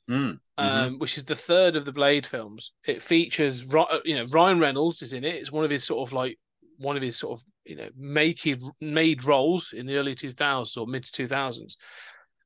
[0.09, 2.71] Mm, um, which is the third of the Blade films.
[2.83, 5.35] It features uh, you know Ryan Reynolds is in it.
[5.35, 6.39] It's one of his sort of like
[6.77, 8.47] one of his sort of you know make
[8.81, 11.75] made roles in the early 2000s or mid 2000s.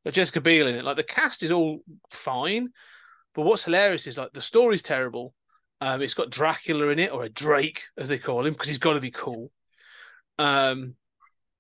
[0.04, 0.84] But Jessica Biel in it.
[0.84, 1.80] Like the cast is all
[2.12, 2.70] fine,
[3.34, 5.34] but what's hilarious is like the story's terrible.
[5.80, 8.78] Um, it's got Dracula in it, or a Drake as they call him, because he's
[8.78, 9.52] got to be cool.
[10.38, 10.96] Um,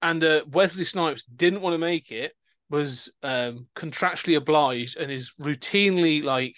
[0.02, 2.34] and uh, Wesley Snipes didn't want to make it,
[2.74, 6.56] was um, contractually obliged, and is routinely like,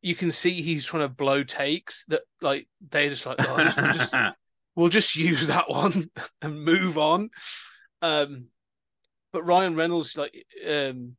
[0.00, 3.76] you can see he's trying to blow takes that like they're just like, oh, just,
[3.76, 4.14] we'll, just,
[4.76, 6.10] we'll just use that one
[6.42, 7.28] and move on.
[8.00, 8.46] Um,
[9.32, 10.34] but Ryan Reynolds, like
[10.66, 11.16] um,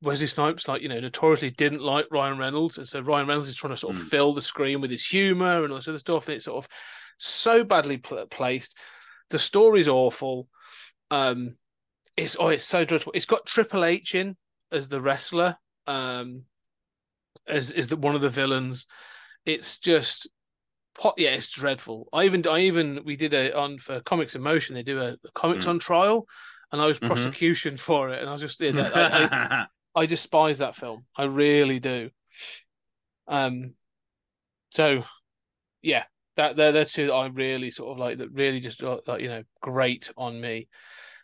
[0.00, 3.56] Wesley Snipes, like you know, notoriously didn't like Ryan Reynolds, and so Ryan Reynolds is
[3.56, 4.08] trying to sort of Mm.
[4.10, 6.28] fill the screen with his humor and all this other stuff.
[6.28, 6.70] And it's sort of
[7.18, 8.76] so badly pl- placed.
[9.30, 10.48] The story's awful.
[11.10, 11.56] Um,
[12.20, 13.12] it's oh, it's so dreadful.
[13.14, 14.36] It's got Triple H in
[14.70, 15.56] as the wrestler,
[15.86, 16.44] um,
[17.46, 18.86] as is the one of the villains.
[19.44, 20.28] It's just
[20.98, 21.14] pot.
[21.16, 22.08] Yeah, it's dreadful.
[22.12, 24.74] I even I even we did a on for Comics in Motion.
[24.74, 25.70] They do a, a comics Mm.
[25.70, 26.26] on trial,
[26.72, 27.06] and I was Mhm.
[27.06, 29.66] prosecution for it, and I was just yeah, that, I, I,
[30.02, 31.06] I despise that film.
[31.16, 32.10] I really do.
[33.26, 33.74] Um,
[34.70, 35.04] so
[35.82, 36.04] yeah,
[36.36, 39.20] that they're the two that I really sort of like that really just uh, like
[39.22, 40.68] you know grate on me.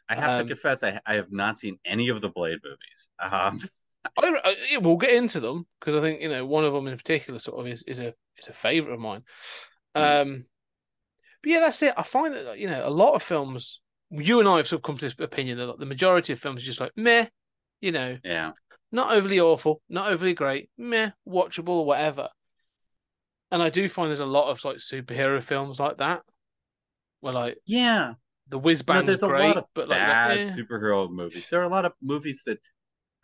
[0.09, 3.09] I have Um, to confess, I, I have not seen any of the Blade movies.
[3.19, 3.61] Um,
[4.05, 6.87] I, I yeah, we'll get into them because I think you know one of them
[6.87, 9.25] in particular sort of is is a is a favorite of mine.
[9.97, 10.23] Mm.
[10.23, 10.47] Um,
[11.43, 11.95] But yeah, that's it.
[11.97, 13.81] I find that you know a lot of films.
[14.11, 16.63] You and I have sort of come to this opinion that the majority of films
[16.63, 17.27] are just like meh,
[17.81, 18.53] you know, Yeah.
[18.93, 22.29] not overly awful, not overly great, meh, watchable or whatever.
[23.51, 26.23] And I do find there's a lot of like superhero films like that,
[27.21, 28.15] where like Yeah.
[28.49, 30.45] The whiz You know, there's a great, lot of but like bad eh.
[30.45, 31.49] superhero movies.
[31.51, 32.59] There are a lot of movies that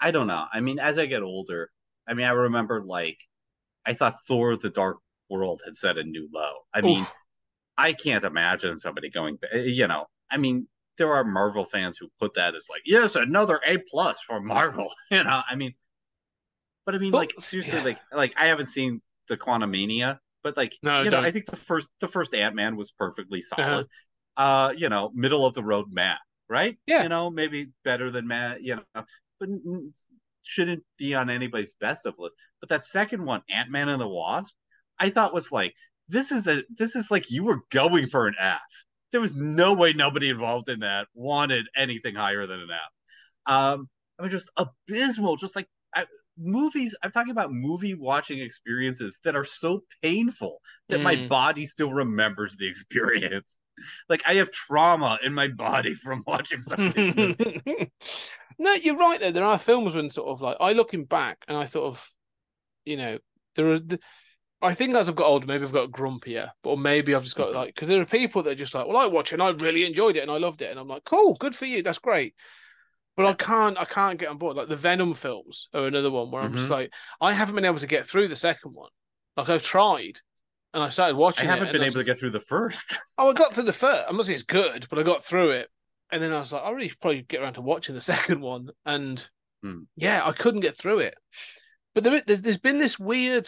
[0.00, 0.46] I don't know.
[0.52, 1.70] I mean, as I get older,
[2.08, 3.18] I mean, I remember like
[3.86, 6.52] I thought Thor: The Dark World had set a new low.
[6.74, 7.12] I mean, Oof.
[7.78, 9.38] I can't imagine somebody going.
[9.54, 10.66] You know, I mean,
[10.98, 14.92] there are Marvel fans who put that as like, yes, another A plus for Marvel.
[15.10, 15.74] You know, I mean,
[16.84, 17.84] but I mean, But- like seriously, yeah.
[17.84, 21.20] like like I haven't seen the Quantumania, but like No, you know.
[21.20, 23.84] I think the first the first Ant Man was perfectly Uh-huh.
[24.36, 26.18] Uh, you know, middle of the road Matt,
[26.48, 26.78] right?
[26.86, 27.02] Yeah.
[27.02, 29.04] you know, maybe better than Matt, you know,
[29.38, 29.48] but
[30.42, 32.36] shouldn't be on anybody's best of list.
[32.60, 34.54] But that second one, Ant Man and the Wasp,
[34.98, 35.74] I thought was like
[36.08, 38.60] this is a this is like you were going for an F.
[39.12, 43.52] There was no way nobody involved in that wanted anything higher than an F.
[43.52, 45.36] Um, I mean, just abysmal.
[45.36, 46.06] Just like I,
[46.38, 46.96] movies.
[47.02, 51.28] I'm talking about movie watching experiences that are so painful that my Mm.
[51.28, 53.58] body still remembers the experience.
[54.08, 58.30] Like I have trauma in my body from watching some of these movies.
[58.58, 59.18] no, you're right.
[59.20, 62.10] Though there are films when sort of like I looking back and I thought of,
[62.84, 63.18] you know,
[63.56, 63.80] there are.
[64.64, 67.48] I think as I've got older, maybe I've got grumpier, or maybe I've just got
[67.50, 67.54] Mhm.
[67.54, 69.50] like because there are people that are just like, well, I watch it and I
[69.50, 71.98] really enjoyed it and I loved it, and I'm like, cool, good for you, that's
[71.98, 72.34] great.
[73.16, 74.56] But I can't, I can't get on board.
[74.56, 76.70] Like the Venom films are another one where I'm just Mhm.
[76.70, 78.90] like, I haven't been able to get through the second one.
[79.36, 80.20] Like I've tried,
[80.74, 81.46] and I started watching.
[81.46, 82.96] it, haven't been I able to get through the first.
[83.18, 84.02] Oh, I got through the first.
[84.08, 85.68] I'm not saying it's good, but I got through it,
[86.10, 88.70] and then I was like, I'll really probably get around to watching the second one,
[88.86, 89.26] and
[89.62, 89.82] Hmm.
[89.94, 91.14] yeah, I couldn't get through it.
[91.94, 93.46] But there, there's there's been this weird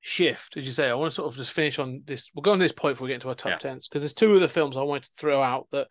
[0.00, 0.90] shift, as you say.
[0.90, 2.28] I want to sort of just finish on this.
[2.34, 3.58] We'll go on this point before we get into our top Yeah.
[3.58, 5.88] tens because there's two other films I wanted to throw out that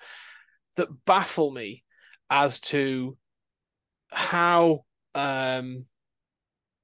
[0.75, 1.83] that baffle me
[2.29, 3.17] as to
[4.11, 4.81] how
[5.15, 5.85] um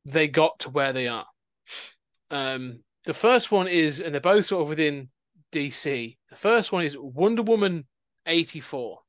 [0.06, 1.26] they got to where they are.
[2.32, 5.10] Um, the first one is, and they're both sort of within
[5.52, 6.18] DC.
[6.30, 7.88] The first one is Wonder Woman
[8.26, 9.00] eighty four.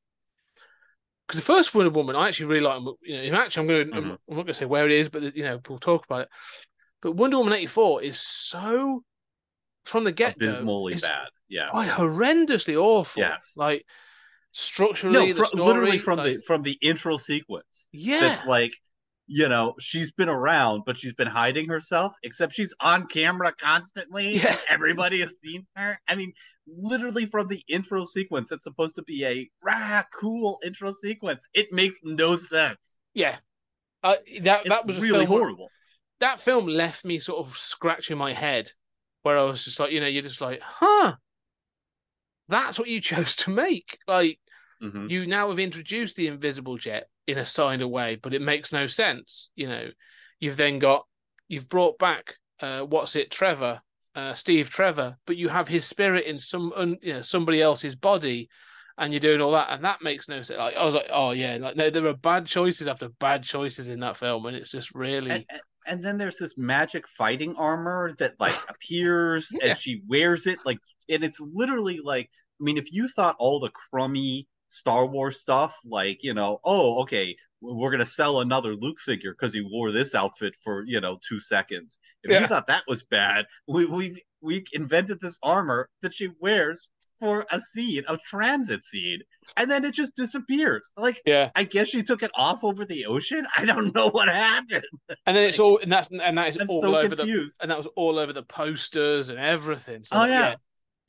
[1.27, 2.81] Because the first Wonder Woman, I actually really like.
[3.03, 3.91] You know, in actually, I'm going.
[3.91, 4.17] to I'm, Mhm.
[4.29, 6.29] I'm not going to say where it is, but you know, we'll talk about it.
[7.01, 9.03] But Wonder Woman eighty four is so
[9.85, 11.27] from the get go Abysmally bad.
[11.47, 11.69] Yeah.
[11.71, 13.21] Horrendously awful.
[13.21, 13.53] Yes.
[13.55, 13.85] like
[14.51, 17.87] structurally, No, the fr- literally from like- the from the intro sequence.
[17.91, 18.73] yeah, That's like,
[19.31, 22.15] you know, she's been around, but she's been hiding herself.
[22.23, 24.33] Except she's on camera constantly.
[24.43, 24.57] Yeah.
[24.69, 25.99] everybody has seen her.
[26.07, 26.33] I mean,
[26.67, 28.49] literally from the intro sequence.
[28.49, 31.47] That's supposed to be a rah, cool intro sequence.
[31.53, 32.99] It makes no sense.
[33.13, 33.37] yeah.
[34.01, 35.69] Uh, that It's that was really where- horrible.
[36.21, 38.71] that film left me sort of scratching my head
[39.23, 41.15] where I was just like, you know, you're just like, huh,
[42.47, 43.97] that's what you chose to make.
[44.07, 44.39] Like,
[44.81, 45.09] Mhm.
[45.09, 48.87] you now have introduced the invisible jet in a signed way, but it makes no
[48.87, 49.51] sense.
[49.55, 49.87] You know,
[50.39, 51.05] you've then got,
[51.47, 53.81] you've brought back, uh, what's it, Trevor,
[54.15, 57.95] uh, Steve Trevor, but you have his spirit in some, un, you know, somebody else's
[57.95, 58.49] body.
[59.01, 60.59] And you're doing all that, and that makes no sense.
[60.59, 63.87] Like I was like, "Oh yeah, like no, there are bad choices after bad choices
[63.87, 67.55] in that film, and it's just really And, and- and then there's this magic fighting
[67.55, 69.69] armor that like appears Yeah.
[69.69, 73.61] and she wears it like and it's literally like I mean if you thought all
[73.61, 78.99] the crummy Star Wars stuff like you know oh okay we're gonna sell another Luke
[78.99, 82.41] figure because he wore this outfit for you know two seconds if Yeah.
[82.41, 87.45] you thought that was bad we we we invented this armor that she wears for
[87.51, 89.19] a scene a transit scene
[89.57, 91.49] and then it just disappears like yeah.
[91.55, 94.85] I guess she took it off over the ocean I don't know what happened
[95.25, 97.57] And then it's all, and that's and that is I'm all so over the, confused.
[97.61, 100.03] and that was all over the posters and everything.
[100.05, 100.55] So Oh, like, yeah.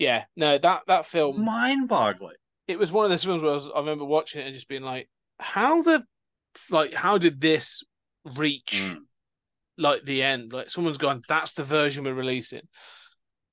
[0.01, 2.35] yeah, No, that that film, Mind-boggling.
[2.71, 4.69] It was one of those films where I, was, I remember watching it and just
[4.69, 6.05] being like, how the,
[6.71, 7.83] like, how did this
[8.37, 8.99] reach Mm.
[9.79, 10.53] like the end?
[10.53, 12.63] Like, someone's gone, that's the version we're releasing.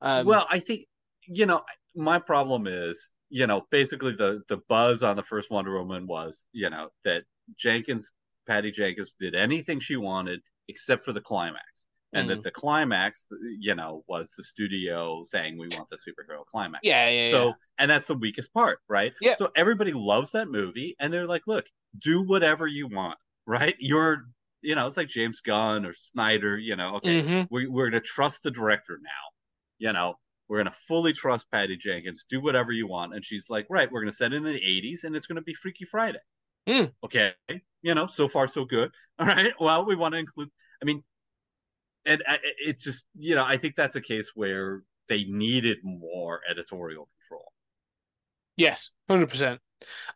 [0.01, 0.86] Um, well, I think
[1.27, 1.62] you know
[1.95, 6.45] my problem is you know basically the the buzz on the first Wonder Woman was
[6.51, 7.23] you know that
[7.58, 8.13] Jenkins,
[8.47, 12.36] Patty Jenkins, did anything she wanted except for the climax, and Mm.
[12.36, 13.27] that the climax,
[13.60, 16.82] you know, was the studio saying we want the superhero climax.
[16.84, 17.53] yeah, yeah, So, yeah.
[17.80, 19.13] and that's the weakest part, right?
[19.21, 19.36] Yeah.
[19.36, 21.65] So everybody loves that movie, and they're like, "Look,
[21.97, 23.75] do whatever you want, right?
[23.80, 24.25] You're,
[24.62, 26.58] you know, it's like James Gunn or Snyder.
[26.58, 27.47] You know, okay, Mhm.
[27.51, 29.25] we, we're going to trust the director now.
[29.80, 30.15] You know,
[30.47, 32.25] we're going to fully trust Patty Jenkins.
[32.30, 34.60] Do whatever you want." And she's like, "Right, we're going to set it in the
[34.60, 36.19] '80s, and it's going to be Freaky Friday."
[36.67, 36.91] Mm.
[37.06, 37.34] Okay,
[37.82, 38.91] you know, so far so good.
[39.19, 39.53] All right.
[39.60, 40.49] Well, we want to include.
[40.82, 41.03] I mean,
[42.08, 47.10] and it's just you know, I think that's a case where they needed more editorial
[47.22, 47.52] control.
[48.56, 49.60] Yes, hundred percent.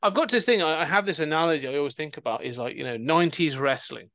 [0.01, 0.63] I've got this thing.
[0.63, 4.09] I have this analogy I always think about is like you know '90s wrestling,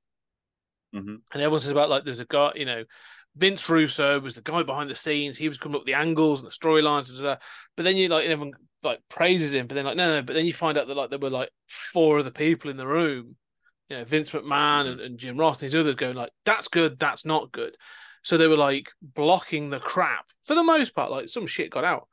[0.94, 1.16] mm-hmm.
[1.32, 2.84] and everyone says about like there's a guy you know
[3.36, 5.36] Vince Russo was the guy behind the scenes.
[5.36, 7.14] He was coming up with the angles and the storylines,
[7.76, 10.22] but then you like everyone like praises him, but then like no, no.
[10.22, 12.86] But then you find out that like there were like four other people in the
[12.86, 13.36] room,
[13.88, 14.88] you know, Vince McMahon mm-hmm.
[14.88, 17.76] and, and Jim Ross and these others going like that's good, that's not good.
[18.22, 21.10] So they were like blocking the crap for the most part.
[21.10, 22.08] Like some shit got out,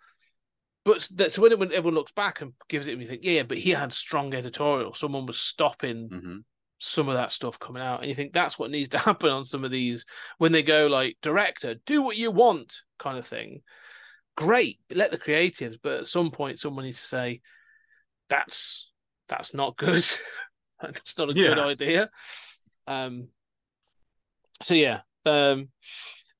[0.86, 3.43] but that, so when, when everyone looks back and gives it, and you think yeah,
[3.43, 4.93] but he had strong editorial.
[4.93, 6.09] Someone was stopping.
[6.09, 6.38] Mm-hmm
[6.83, 8.01] some of that stuff coming out.
[8.01, 10.05] And you think that's what needs to happen on some of these
[10.38, 13.62] when they go like director, do what you want kind of thing.
[14.36, 17.41] Great, let the creatives, but at some point someone needs to say,
[18.29, 18.91] that's
[19.29, 20.03] that's not good.
[20.91, 21.50] that's not a yeah.
[21.50, 22.10] good idea.
[22.88, 23.30] Um
[24.62, 25.02] so yeah.
[25.26, 25.69] Um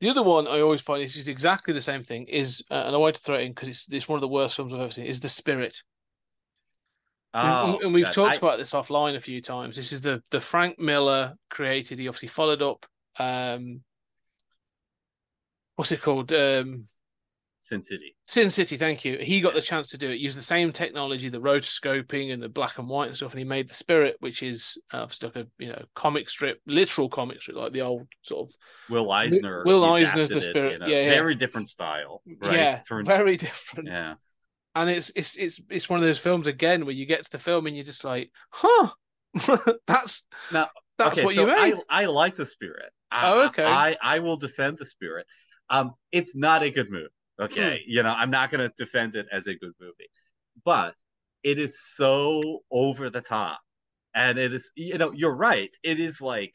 [0.04, 2.98] the other one I always find is exactly the same thing is, uh, and I
[2.98, 4.92] want to throw it in because it's it's one of the worst films I've ever
[4.92, 5.06] seen.
[5.06, 5.82] Is the Spirit?
[7.34, 8.14] Oh, and we've God.
[8.14, 8.38] talked I...
[8.38, 9.78] about this offline a few times.
[9.78, 12.00] This is the the Frank Miller created.
[12.00, 12.86] He obviously followed up.
[13.18, 13.82] Um,
[15.78, 16.34] what's it called?
[16.34, 16.90] Um,
[17.64, 18.14] Sin City.
[18.26, 18.76] Sin City.
[18.76, 19.18] Thank you.
[19.20, 20.20] He got the chance to do it.
[20.20, 23.46] Use the same technology, the rotoscoping and the black and white and stuff, and he
[23.46, 27.56] made the Spirit, which is uh, like a you know comic strip, literal comic strip,
[27.56, 28.56] like the old sort of
[28.90, 29.64] Will Eisner.
[29.66, 30.82] Will Eisner's the Spirit.
[30.82, 32.22] yeah, yeah, very different style.
[32.42, 32.54] Right?
[32.54, 33.08] Yeah, Turned...
[33.08, 33.88] very different.
[33.88, 34.16] Yeah
[34.76, 37.38] and it's it's it's it's one of those films again where you get to the
[37.38, 38.90] film and you're just like, huh,
[39.88, 41.76] that's now that's okay, what so you made.
[41.90, 42.92] I, I like the spirit.
[43.12, 43.64] I, oh, okay.
[43.64, 45.28] I I will defend the spirit.
[45.70, 47.08] Um, it's not a good movie.
[47.40, 47.84] Okay, mm.
[47.88, 50.10] you know, I'm not going to defend it as a good movie,
[50.64, 50.96] but
[51.44, 53.60] it is so over the top,
[54.14, 55.76] and it is, you know, you're right.
[55.84, 56.54] It is like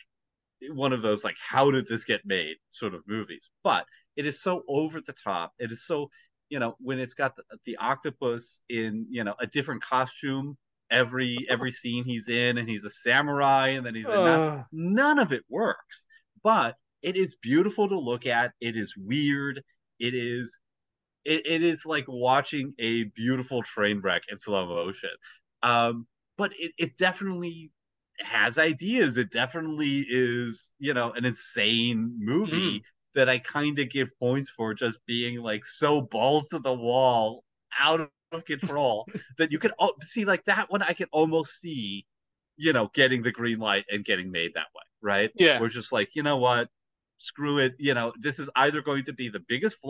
[0.73, 3.87] one of those like, how did this get made sort of movies, but
[4.17, 5.53] it is so over the top.
[5.59, 6.11] It is so
[6.51, 10.57] you know when it's got the, the octopus in you know a different costume
[10.91, 14.65] every every scene he's in and he's a samurai and then he's in uh.
[14.73, 16.07] none of it works
[16.43, 19.63] but it is beautiful to look at it is weird
[19.99, 20.61] it is
[21.29, 25.11] it, it is like watching a beautiful train wreck in slow motion
[25.63, 27.71] um but it, it definitely
[28.21, 32.83] has ideas it definitely is you know an insane movie mm
[33.19, 37.43] that I kind of give points for just being like so balls to the wall,
[37.81, 40.83] out of control that you can oh, see like that one.
[40.83, 42.07] I can almost see,
[42.57, 45.31] you know, getting the green light and getting made that way, right?
[45.35, 46.69] Yeah, we're just like, you know what,
[47.17, 47.75] screw it.
[47.79, 49.81] You know, this is either going to be the biggest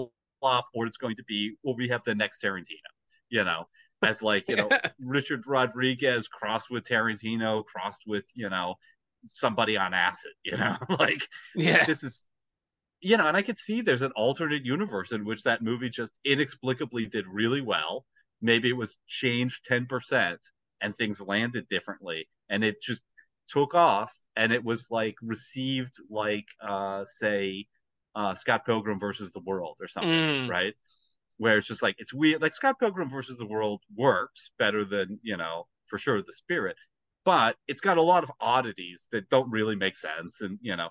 [0.41, 2.91] flop or it's going to be, well, we have the next Tarantino.
[3.31, 3.65] You know,
[4.03, 4.69] as like you know
[5.01, 8.77] Richard Rodriguez crossed with Tarantino, crossed with you know
[9.25, 10.33] somebody on acid.
[10.45, 12.25] You know, like yeah, this is
[13.01, 16.19] you know, and I could see there's an alternate universe in which that movie just
[16.25, 18.05] inexplicably did really well.
[18.41, 20.39] Maybe it was changed 10%
[20.81, 23.05] and things landed differently and it just
[23.49, 27.67] took off and it was like received like uh say
[28.19, 30.49] uh Scott Pilgrim versus the World or something, mm.
[30.49, 30.75] right?
[31.39, 35.21] Where it's just like it's weird like Scott Pilgrim versus the World works better than,
[35.23, 36.77] you know, for sure the spirit,
[37.25, 40.89] but it's got a lot of oddities that don't really make sense and you know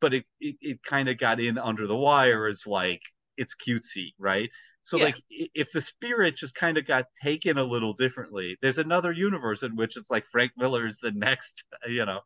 [0.00, 3.00] but it it, it kind of got in under the wire as like
[3.36, 4.50] it's cutesy, right?
[4.82, 5.04] So yeah.
[5.04, 9.62] like if the spirit just kind of got taken a little differently, there's another universe
[9.62, 12.20] in which it's like Frank Miller's the next, you know,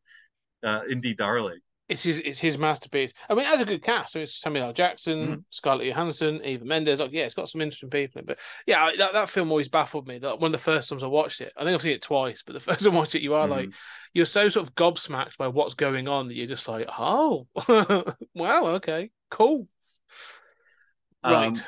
[0.64, 3.14] uh, indie darling it's his it's his masterpiece.
[3.28, 4.12] I mean, it has a good cast.
[4.12, 4.72] So it's Samuel L.
[4.72, 5.40] Jackson, mm-hmm.
[5.50, 7.00] Scarlett Johansson, Eva Mendes.
[7.00, 8.26] Like, yeah, it's got some interesting people in.
[8.26, 10.18] But yeah, that, that film always baffled me.
[10.18, 12.42] That one of the first times I watched it, I think I've seen it twice.
[12.44, 13.52] But the first time I watched it, you are mm-hmm.
[13.52, 13.70] like,
[14.12, 17.46] you're so sort of gobsmacked by what's going on that you're just like, oh,
[18.34, 19.68] wow, okay, cool,
[21.24, 21.66] um, right.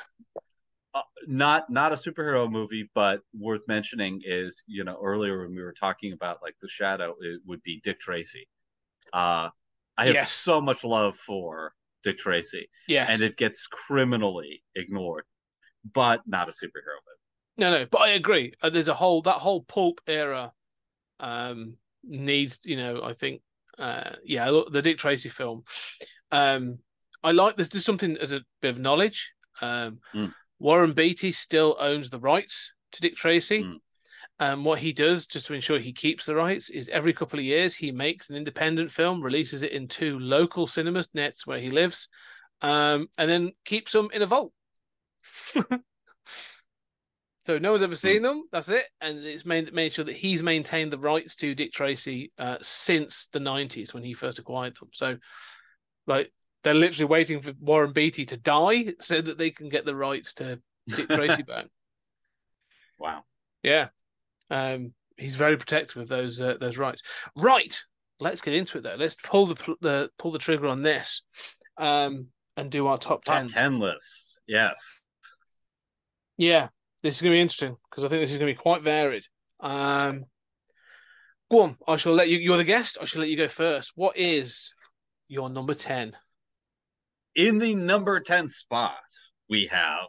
[0.92, 5.62] Uh, not not a superhero movie, but worth mentioning is you know earlier when we
[5.62, 8.48] were talking about like the shadow, it would be Dick Tracy.
[9.12, 9.50] Uh,
[9.96, 10.32] I have yes.
[10.32, 12.68] so much love for Dick Tracy.
[12.88, 13.10] Yes.
[13.12, 15.24] And it gets criminally ignored,
[15.92, 17.20] but not a superhero movie.
[17.58, 18.54] No, no, but I agree.
[18.62, 20.52] Uh, there's a whole that whole pulp era
[21.18, 23.42] um needs, you know, I think
[23.78, 25.64] uh yeah, the Dick Tracy film.
[26.32, 26.78] Um
[27.22, 29.32] I like this there's something as a bit of knowledge.
[29.60, 30.32] Um mm.
[30.58, 33.64] Warren Beatty still owns the rights to Dick Tracy.
[33.64, 33.76] Mm.
[34.40, 37.44] And what he does, just to ensure he keeps the rights, is every couple of
[37.44, 41.68] years he makes an independent film, releases it in two local cinemas nets where he
[41.68, 42.08] lives,
[42.62, 44.54] um, and then keeps them in a vault.
[47.44, 48.24] so no one's ever seen hmm.
[48.24, 48.44] them.
[48.50, 52.32] That's it, and it's made made sure that he's maintained the rights to Dick Tracy
[52.38, 54.88] uh, since the '90s when he first acquired them.
[54.94, 55.18] So,
[56.06, 56.32] like
[56.64, 60.32] they're literally waiting for Warren Beatty to die so that they can get the rights
[60.34, 61.66] to Dick Tracy back.
[62.98, 63.24] Wow.
[63.62, 63.88] Yeah,
[64.51, 67.03] um, he's very protective of those uh, those rights.
[67.37, 67.79] Right,
[68.19, 68.96] let's get into it though.
[68.98, 71.23] Let's pull the the pull the trigger on this,
[71.77, 73.48] um, and do our top, Top 10.
[73.48, 74.38] 10 lists.
[74.46, 75.01] Yes.
[76.37, 76.69] Yeah,
[77.03, 78.83] this is going to be interesting because I think this is going to be quite
[78.83, 79.25] varied.
[79.61, 80.25] Um,
[81.51, 82.38] go on, I shall let you.
[82.38, 82.98] You're the guest.
[83.01, 83.92] I shall let you go first.
[83.94, 84.73] What is
[85.29, 86.17] your number ten?
[87.37, 88.98] In the number 10 spot,
[89.48, 90.09] we have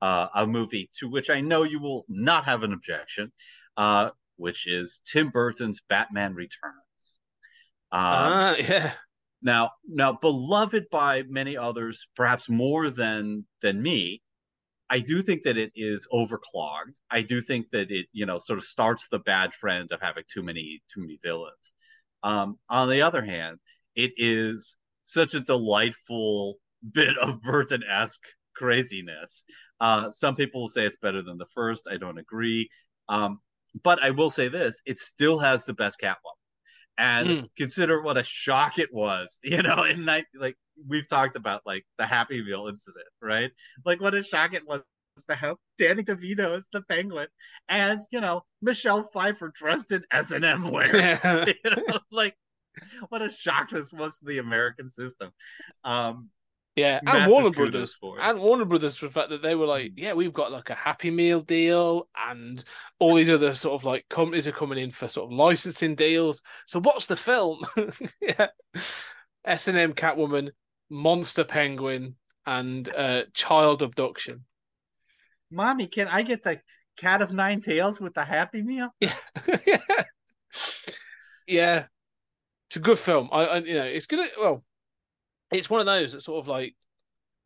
[0.00, 3.32] uh, a movie to which I know you will not have an objection,
[3.80, 7.18] uh, which is Tim Burton's Batman Returns.
[7.92, 8.92] Um, Ah, yeah,
[9.42, 14.22] Now, now beloved by many others, perhaps more than than me.
[14.90, 16.96] I do think that it is overclogged.
[17.10, 20.24] I do think that it, you know, sort of starts the bad trend of having
[20.28, 21.72] too many too many villains.
[22.22, 23.58] Um, on the other hand,
[23.94, 26.56] it is such a delightful
[26.92, 29.44] bit of Burton-esque craziness.
[29.80, 31.88] Uh, some people will say it's better than the first.
[31.90, 32.68] I don't agree.
[33.08, 33.40] Um,
[33.82, 36.36] but I will say this: it still has the best Catwoman
[36.98, 37.48] and Mm.
[37.56, 40.56] consider what a shock it was you know in night like
[40.88, 43.50] we've talked about like the happy meal incident right?
[43.84, 44.82] Like what a shock it was
[45.28, 47.26] to have danny devito as the penguin
[47.68, 50.96] and you know michelle pfeiffer dressed in s&m wear.
[50.96, 52.36] Yeah, you know, like
[53.10, 55.30] what a shock this was to the american system.
[55.84, 56.30] Um
[56.80, 57.00] yeah.
[57.06, 60.12] And Warner Brothers, for and Warner Brothers for the fact that they were like, yeah,
[60.12, 62.62] we've got like a Happy Meal deal, and
[62.98, 66.42] all these other sort of like companies are coming in for sort of licensing deals.
[66.66, 67.60] So what's the film?
[68.20, 68.48] yeah,
[69.44, 70.50] S and M Catwoman,
[70.88, 72.16] Monster Penguin,
[72.46, 74.44] and uh, Child Abduction.
[75.50, 76.60] mommy can i get the
[76.96, 79.14] cat of nine tails with the happy meal Yeah,
[81.46, 81.86] yeah,
[82.68, 83.28] it's a good film.
[83.32, 84.26] I, I, you know, it's gonna.
[84.38, 84.64] Well,
[85.52, 86.74] it's one of those that sort of like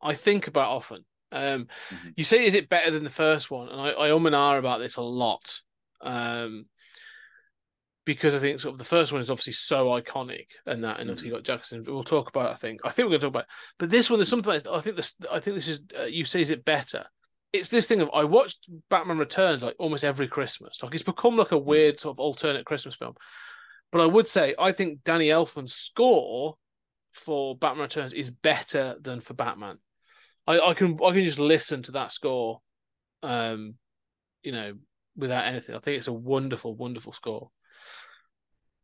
[0.01, 1.05] I think about often.
[1.31, 2.13] Um, Mhm.
[2.15, 3.69] you say, is it better than the first one?
[3.69, 5.61] And I, I um and ah about this a lot.
[6.01, 6.67] Um,
[8.05, 11.09] because I think sort of the first one is obviously so iconic and that, and
[11.09, 11.83] obviously you got Jackson.
[11.85, 12.49] We'll talk about.
[12.49, 12.81] It, I think.
[12.85, 13.43] I think we're going to talk about.
[13.45, 13.49] It.
[13.79, 14.51] But this one, there's something.
[14.53, 15.15] I think this.
[15.31, 15.79] I think this is.
[15.99, 17.05] Uh, you say, is it better?
[17.51, 20.83] It's this thing of I watched Batman Returns like almost every Christmas.
[20.83, 23.15] Like it's become like a weird sort of alternate Christmas film.
[23.91, 26.57] But I would say I think Danny Elfman's score
[27.15, 29.77] for Batman Returns is better than for Batman.
[30.45, 32.61] I, I can I can just listen to that score,
[33.23, 33.75] um,
[34.43, 34.73] you know,
[35.15, 35.75] without anything.
[35.75, 37.49] I think it's a wonderful, wonderful score.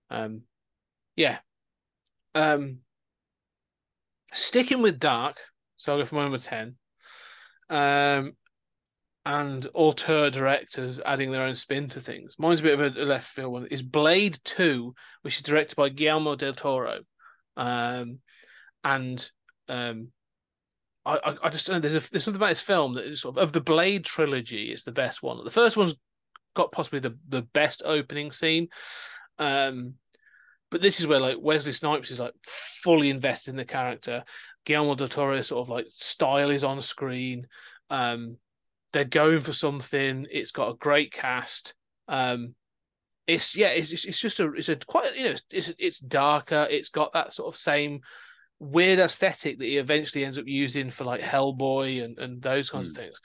[0.09, 0.43] Um,
[1.15, 1.39] yeah.
[2.33, 2.79] Um,
[4.33, 5.37] sticking with dark,
[5.75, 6.77] so I'll go for my number ten.
[7.69, 8.33] Um,
[9.25, 12.35] and auteur directors adding their own spin to things.
[12.39, 13.67] Mine's a bit of a, left field one.
[13.67, 17.01] Is Blade Two, which is directed by Guillermo del Toro,
[17.57, 18.19] um,
[18.83, 19.29] and
[19.67, 20.11] um,
[21.05, 21.79] I, I, just know.
[21.79, 24.71] There's a, there's something about this film that is sort of of the Blade trilogy.
[24.71, 25.43] It's the best one.
[25.43, 25.95] The first one's
[26.55, 28.67] got possibly the the best opening scene.
[29.39, 29.95] Um,
[30.69, 34.23] but this is where like Wesley Snipes is like fully invested in the character.
[34.65, 37.47] Guillermo del Toro's sort of like style is on screen.
[37.89, 38.37] Um,
[38.93, 40.27] they're going for something.
[40.29, 41.73] It's got a great cast.
[42.07, 42.55] Um,
[43.31, 46.67] it's yeah, it's it's just a it's a quite you know it's it's darker.
[46.69, 48.01] It's got that sort of same
[48.59, 52.89] weird aesthetic that he eventually ends up using for like Hellboy and and those kinds
[52.89, 53.19] of things.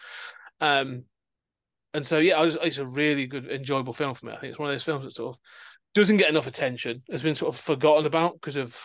[0.61, 1.05] Um,
[1.93, 4.33] and so yeah, I was, it's a really good, enjoyable film for me.
[4.33, 5.41] I think it's one of those films that sort of
[5.95, 8.79] doesn't get enough attention, has been sort of forgotten about because of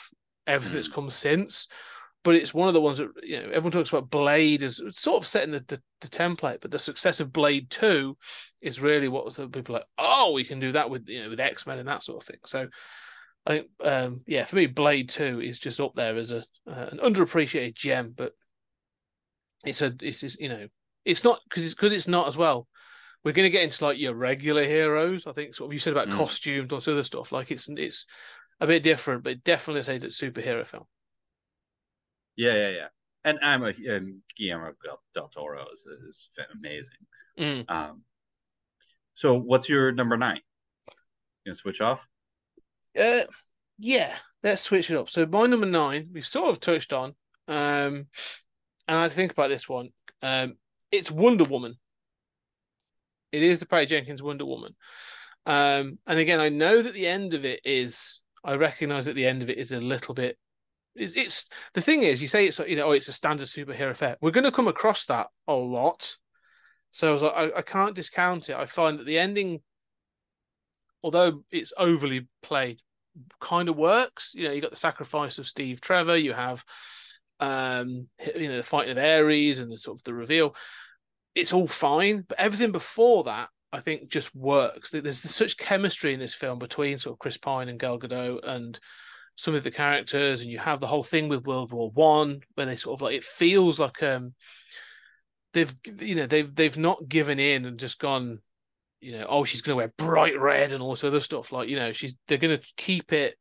[0.48, 1.68] everything that's come since.
[2.24, 5.22] But it's one of the ones that you know everyone talks about Blade as sort
[5.24, 8.18] of setting the, the, the template, but the success of Blade Two
[8.62, 9.88] is really what the people are like.
[9.98, 12.28] Oh, we can do that with you know with X Men and that sort of
[12.28, 12.40] thing.
[12.46, 12.68] So
[13.48, 16.90] I think um, yeah, for me, Blade Two is just up there as a uh,
[16.92, 18.34] an underappreciated gem, but
[19.66, 20.68] it's a it's just, you know
[21.06, 22.68] it's not because it's because it's not as well.
[23.24, 25.28] We're going to get into like your regular heroes.
[25.28, 26.18] I think sort of you said about Mm.
[26.18, 27.32] costumes, all this other stuff.
[27.32, 28.06] Like it's it's
[28.60, 30.86] a bit different, but definitely say a superhero film.
[32.42, 32.88] Yeah, yeah, yeah.
[33.24, 36.98] And I'm a and Guillermo del, del Toro is, is amazing.
[37.38, 37.70] Mm.
[37.70, 38.02] Um,
[39.14, 40.42] so what's your number nine?
[40.88, 42.08] You gonna switch off?
[43.00, 43.22] Uh,
[43.78, 45.08] yeah, let's switch it up.
[45.08, 47.14] So my number nine, we've sort of touched on,
[47.48, 48.08] um,
[48.88, 49.90] and I think about this one.
[50.24, 50.56] Um,
[50.92, 51.76] it's Wonder Woman.
[53.32, 54.76] It is the Patty Jenkins Wonder Woman.
[55.46, 58.22] Um, and again, I know that the end of it is.
[58.44, 60.40] I recognise that the end of it is a little bit.
[60.96, 63.92] It's, it's the thing is, you say it's you know, oh, it's a standard superhero
[63.92, 64.18] affair.
[64.22, 66.16] We're going to come across that a lot.
[66.92, 68.56] So I was like, I, I can't discount it.
[68.56, 69.62] I find that the ending,
[71.02, 72.80] although it's overly played,
[73.40, 74.34] kind of works.
[74.36, 76.18] You know, you got the sacrifice of Steve Trevor.
[76.18, 76.66] You have
[77.42, 80.56] um, you know, the fighting of Ares and the sort of the reveal.
[81.36, 84.92] It's all fine, but everything before that, I think, just works.
[84.92, 88.80] There's such chemistry in this film between sort of Chris Pine and Gal Gadot and
[89.42, 92.68] some of the characters, and you have the whole thing with World War One, where
[92.68, 94.36] they sort of like it feels like um
[95.54, 98.38] they've you know they've they've not given in and just gone
[99.00, 101.52] you know oh she's going to wear bright red and all this other stuff.
[101.52, 103.36] Like you know she's they're going to keep it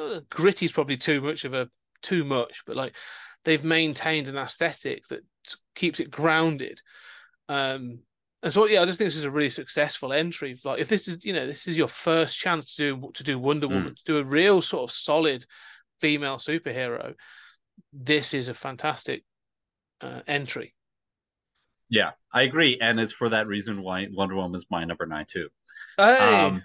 [0.00, 1.68] uh, gritty is probably too much of a
[2.00, 2.96] too much but like
[3.44, 5.20] they've maintained an aesthetic that
[5.74, 6.80] keeps it grounded.
[7.50, 7.98] Um
[8.42, 11.08] and so yeah i just think this is a really successful entry like if this
[11.08, 13.74] is you know this is your first chance to do to do wonder hmm.
[13.74, 13.96] woman mm.
[13.96, 15.44] to do a real sort of solid
[16.00, 17.14] female superhero
[17.92, 19.24] this is a fantastic
[20.00, 20.74] uh, entry.
[21.88, 25.26] Yeah, I agree, and it's for that reason why Wonder Woman is my number nine
[25.28, 25.48] too.
[25.98, 26.40] Hey.
[26.40, 26.62] Um,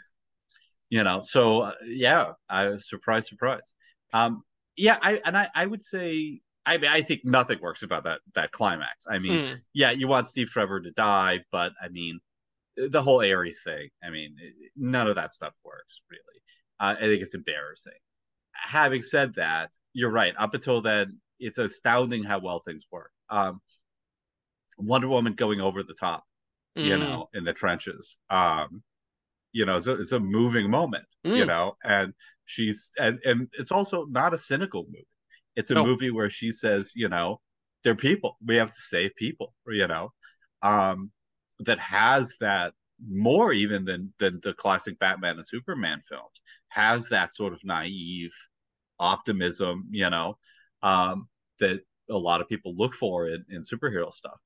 [0.90, 3.74] you know, so uh, yeah, I surprise, surprise.
[4.14, 4.44] Um,
[4.78, 8.20] yeah, I and I, I would say, I mean, I think nothing works about that
[8.36, 9.06] that climax.
[9.10, 9.62] I mean, mm.
[9.74, 12.20] yeah, you want Steve Trevor to die, but I mean,
[12.76, 13.90] the whole Ares thing.
[14.04, 14.36] I mean,
[14.76, 16.22] none of that stuff works really.
[16.80, 17.94] Uh, I think it's embarrassing.
[18.54, 20.34] Having said that, you're right.
[20.38, 23.62] Up until then, it's astounding how well things work um,
[24.78, 26.24] Wonder Woman going over the top,
[26.78, 26.86] mm.
[26.86, 28.18] you know, in the trenches.
[28.30, 28.84] Um,
[29.52, 31.36] you know, it's a, it's a moving moment, mm.
[31.36, 32.14] you know, and
[32.46, 35.06] she's and and it's also not a cynical movie.
[35.58, 35.84] It's a no.
[35.84, 37.42] movie where she says, you know,
[37.84, 38.38] they're people.
[38.46, 40.12] We have to save people, you know,
[40.62, 41.12] um,
[41.60, 42.74] that has that
[43.06, 48.32] more even than than the classic Batman and Superman films has that sort of naive
[49.00, 50.38] optimism, you know,
[50.84, 51.28] um,
[51.60, 54.40] that a lot of people look for in, in superhero stuff.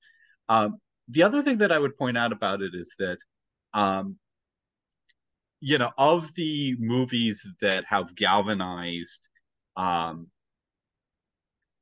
[0.49, 3.17] Um, the other thing that I would point out about it is that,
[3.73, 4.17] um,
[5.59, 9.27] you know, of the movies that have galvanized,
[9.75, 10.27] um,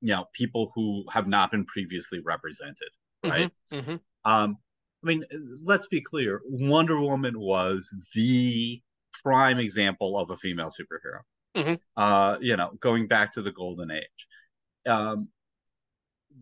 [0.01, 2.89] you know, people who have not been previously represented,
[3.23, 3.51] mm-hmm, right?
[3.71, 4.31] Mm-hmm, mm-hmm.
[4.31, 4.57] Um,
[5.03, 5.25] I mean,
[5.63, 6.41] let's be clear.
[6.45, 8.81] Wonder Woman was the
[9.23, 11.21] prime example of a female superhero.
[11.55, 11.75] Mm-hmm.
[11.95, 14.27] Uh, you know, going back to the golden age.
[14.85, 15.29] Um,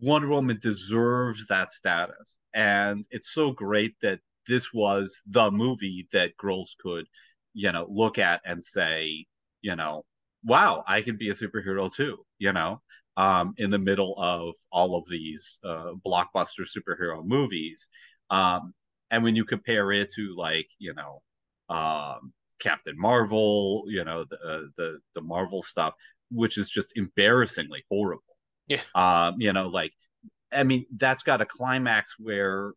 [0.00, 2.38] Wonder Woman deserves that status.
[2.54, 7.06] And it's so great that this was the movie that girls could,
[7.54, 9.26] you know, look at and say,
[9.60, 10.04] you know,
[10.44, 12.80] wow, I can be a superhero too, you know,
[13.18, 17.88] um, in the middle of all of these uh, blockbuster superhero movies.
[18.30, 18.72] Um,
[19.10, 21.22] and when you compare it to like, you know,
[21.68, 25.94] um, Captain Marvel, you know, the, uh, the, the Marvel stuff,
[26.30, 28.22] which is just embarrassingly horrible.
[28.68, 28.82] Yeah.
[28.94, 29.92] Um, you know, like
[30.52, 32.72] I mean, that's got a climax where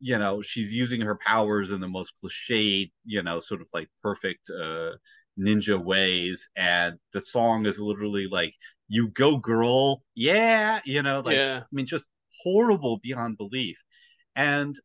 [0.00, 3.88] you know she's using her powers in the most cliched, you know, sort of like
[4.02, 4.90] perfect uh
[5.38, 8.54] ninja ways and the song is literally like
[8.92, 11.60] you go girl yeah you know like yeah.
[11.62, 12.08] i mean just
[12.42, 13.82] horrible beyond belief
[14.36, 14.78] and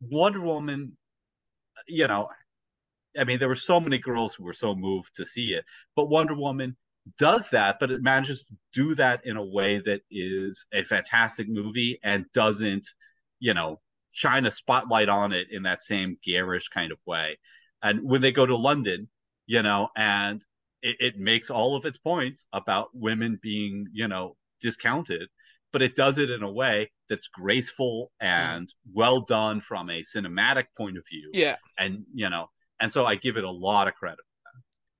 [0.00, 0.96] wonder woman
[1.86, 2.28] you know
[3.18, 5.64] i mean there were so many girls who were so moved to see it
[5.96, 6.76] but wonder woman
[7.18, 11.48] does that, but it manages to do that in a way that is a fantastic
[11.48, 12.86] movie and doesn't,
[13.40, 13.80] you know,
[14.12, 17.38] shine a spotlight on it in that same garish kind of way.
[17.82, 19.08] And when they go to London,
[19.46, 20.44] you know, and
[20.82, 25.28] it, it makes all of its points about women being, you know, discounted,
[25.72, 28.72] but it does it in a way that's graceful and mm.
[28.92, 31.30] well done from a cinematic point of view.
[31.32, 31.56] Yeah.
[31.78, 32.46] And, you know,
[32.80, 34.24] and so I give it a lot of credit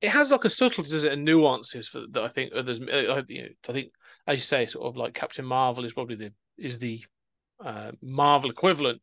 [0.02, 2.80] it has like a subtleties and nuances for that I think others.
[2.80, 3.92] Uh, you know, I think,
[4.26, 7.02] as you say, sort of like Captain Marvel is probably the is the
[7.64, 9.00] uh, Marvel equivalent.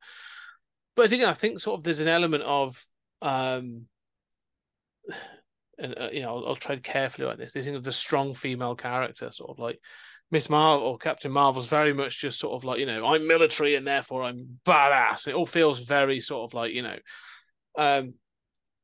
[0.96, 2.84] But again, I think sort of there's an element of,
[3.22, 3.86] um,
[5.80, 7.54] and uh, you know, I'll, I'll tread carefully like this.
[7.54, 9.80] They think of the strong female character, sort of like
[10.32, 13.76] Miss Marvel or Captain Marvel's very much just sort of like you know I'm military
[13.76, 15.28] and therefore I'm badass.
[15.28, 16.98] It all feels very sort of like you know.
[17.78, 18.14] Um,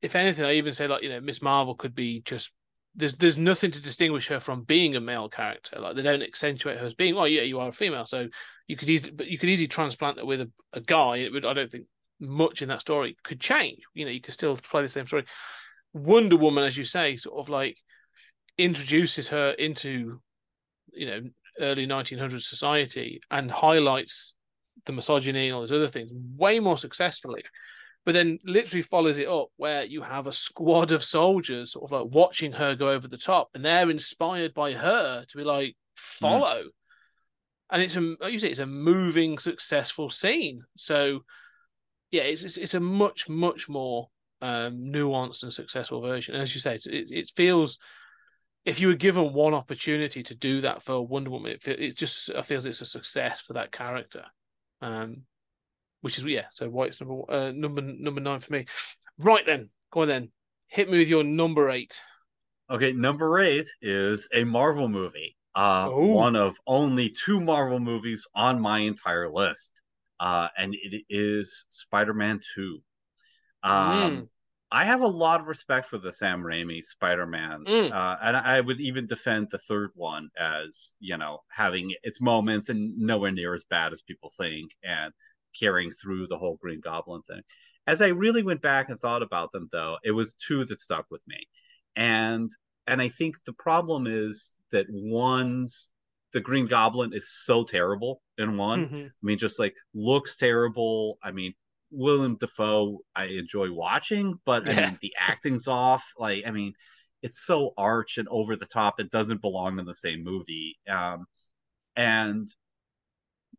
[0.01, 2.51] if anything, I even say like you know Miss Marvel could be just
[2.95, 5.79] there's there's nothing to distinguish her from being a male character.
[5.79, 8.27] Like they don't accentuate her as being oh yeah you are a female, so
[8.67, 11.17] you could easily but you could easily transplant that with a, a guy.
[11.17, 11.85] It would I don't think
[12.19, 13.81] much in that story could change.
[13.93, 15.25] You know you could still play the same story.
[15.95, 17.77] Wonder Woman, as you say, sort of like
[18.57, 20.19] introduces her into
[20.91, 21.21] you know
[21.59, 24.35] early 1900s society and highlights
[24.85, 27.43] the misogyny and all those other things way more successfully.
[28.05, 31.91] But then literally follows it up where you have a squad of soldiers sort of
[31.97, 35.75] like watching her go over the top and they're inspired by her to be like
[35.95, 36.63] follow.
[36.63, 36.69] Mm.
[37.71, 40.63] and it's a like you say it's a moving successful scene.
[40.75, 41.21] So
[42.11, 44.09] yeah it's it's, it's a much much more
[44.41, 47.77] um nuanced and successful version and as you say it, it feels
[48.65, 51.95] if you were given one opportunity to do that for Wonder Woman, it, feel, it
[51.95, 54.25] just I feels it's a success for that character.
[54.81, 55.21] Um,
[56.01, 56.45] which is yeah.
[56.51, 58.65] So White's number uh, number number nine for me.
[59.17, 60.31] Right then, go on then.
[60.67, 61.99] Hit me with your number eight.
[62.69, 65.35] Okay, number eight is a Marvel movie.
[65.53, 69.83] Uh, one of only two Marvel movies on my entire list,
[70.19, 72.79] uh, and it is Spider-Man Two.
[73.65, 74.27] Um, mm.
[74.71, 77.91] I have a lot of respect for the Sam Raimi Spider-Man, mm.
[77.91, 82.69] uh, and I would even defend the third one as you know having its moments
[82.69, 85.13] and nowhere near as bad as people think, and
[85.59, 87.41] carrying through the whole Green Goblin thing.
[87.87, 91.05] As I really went back and thought about them, though, it was two that stuck
[91.09, 91.47] with me,
[91.95, 92.49] and
[92.87, 95.91] and I think the problem is that one's
[96.33, 98.85] the Green Goblin is so terrible in one.
[98.85, 99.05] Mm-hmm.
[99.05, 101.17] I mean, just like looks terrible.
[101.23, 101.53] I mean,
[101.95, 106.13] Willem Dafoe, I enjoy watching, but I mean, the acting's off.
[106.17, 106.73] Like, I mean,
[107.21, 108.99] it's so arch and over the top.
[108.99, 110.77] It doesn't belong in the same movie.
[110.87, 111.25] Um,
[111.95, 112.47] and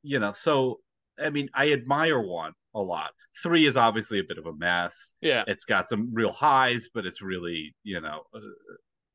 [0.02, 0.80] you know, so
[1.18, 3.10] I mean, I admire one a lot.
[3.42, 5.14] Three is obviously a bit of a mess.
[5.20, 8.40] Yeah, it's got some real highs, but it's really you know, uh,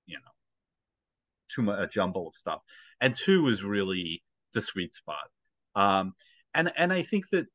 [0.06, 0.32] you know,
[1.54, 2.62] too much a jumble of stuff.
[3.00, 5.30] And two is really the sweet spot.
[5.76, 6.14] Um,
[6.54, 7.46] and and I think that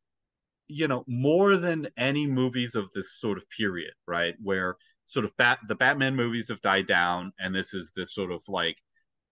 [0.68, 5.36] you know more than any movies of this sort of period, right, where sort of
[5.36, 8.76] bat the Batman movies have died down, and this is this sort of like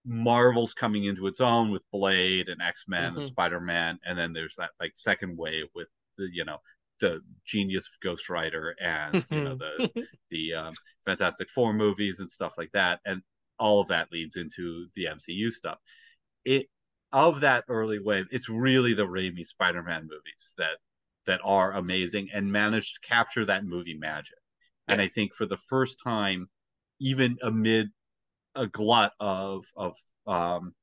[0.05, 3.18] Marvel's coming into its own with Blade and X Men mm-hmm.
[3.18, 6.59] and Spider Man, and then there's that like second wave with the you know
[7.01, 10.74] the genius of Ghost Rider and you know the the um,
[11.05, 13.22] Fantastic Four movies and stuff like that, and
[13.59, 15.78] all of that leads into the MCU stuff.
[16.45, 16.66] It
[17.12, 20.78] of that early wave, it's really the Raimi Spider Man movies that
[21.27, 24.39] that are amazing and managed to capture that movie magic.
[24.89, 24.95] Yeah.
[24.95, 26.49] And I think for the first time,
[27.01, 27.89] even amid
[28.55, 29.97] a glut of of
[30.27, 30.75] um,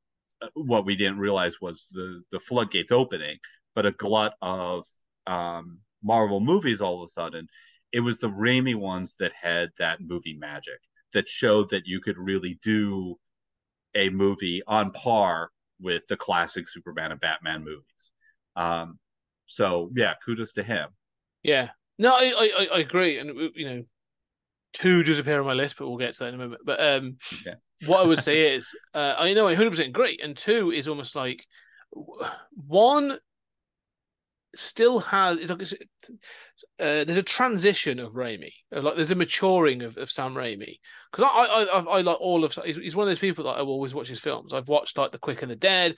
[0.53, 3.37] what we didn't realize was the the floodgates opening,
[3.75, 4.85] but a glut of
[5.27, 7.47] um, Marvel movies all of a sudden.
[7.91, 10.79] It was the Raimi ones that had that movie magic
[11.13, 13.17] that showed that you could really do
[13.95, 15.49] a movie on par
[15.81, 18.11] with the classic Superman and Batman movies.
[18.55, 18.97] Um,
[19.51, 20.87] so yeah, kudos to him.
[21.43, 23.83] Yeah, no, I I, I agree, and you know,
[24.73, 26.61] two does appear on my list, but we'll get to that in a moment.
[26.65, 27.57] But um, okay.
[27.85, 31.15] what I would say is, uh, I know 100 percent great, and two is almost
[31.15, 31.45] like
[32.55, 33.17] one
[34.55, 35.61] still has it's like
[36.79, 40.79] uh, there's a transition of Raimi, like there's a maturing of, of Sam Raimi
[41.11, 43.59] because I, I I I like all of he's one of those people that I
[43.59, 44.53] always watch his films.
[44.53, 45.95] I've watched like The Quick and the Dead,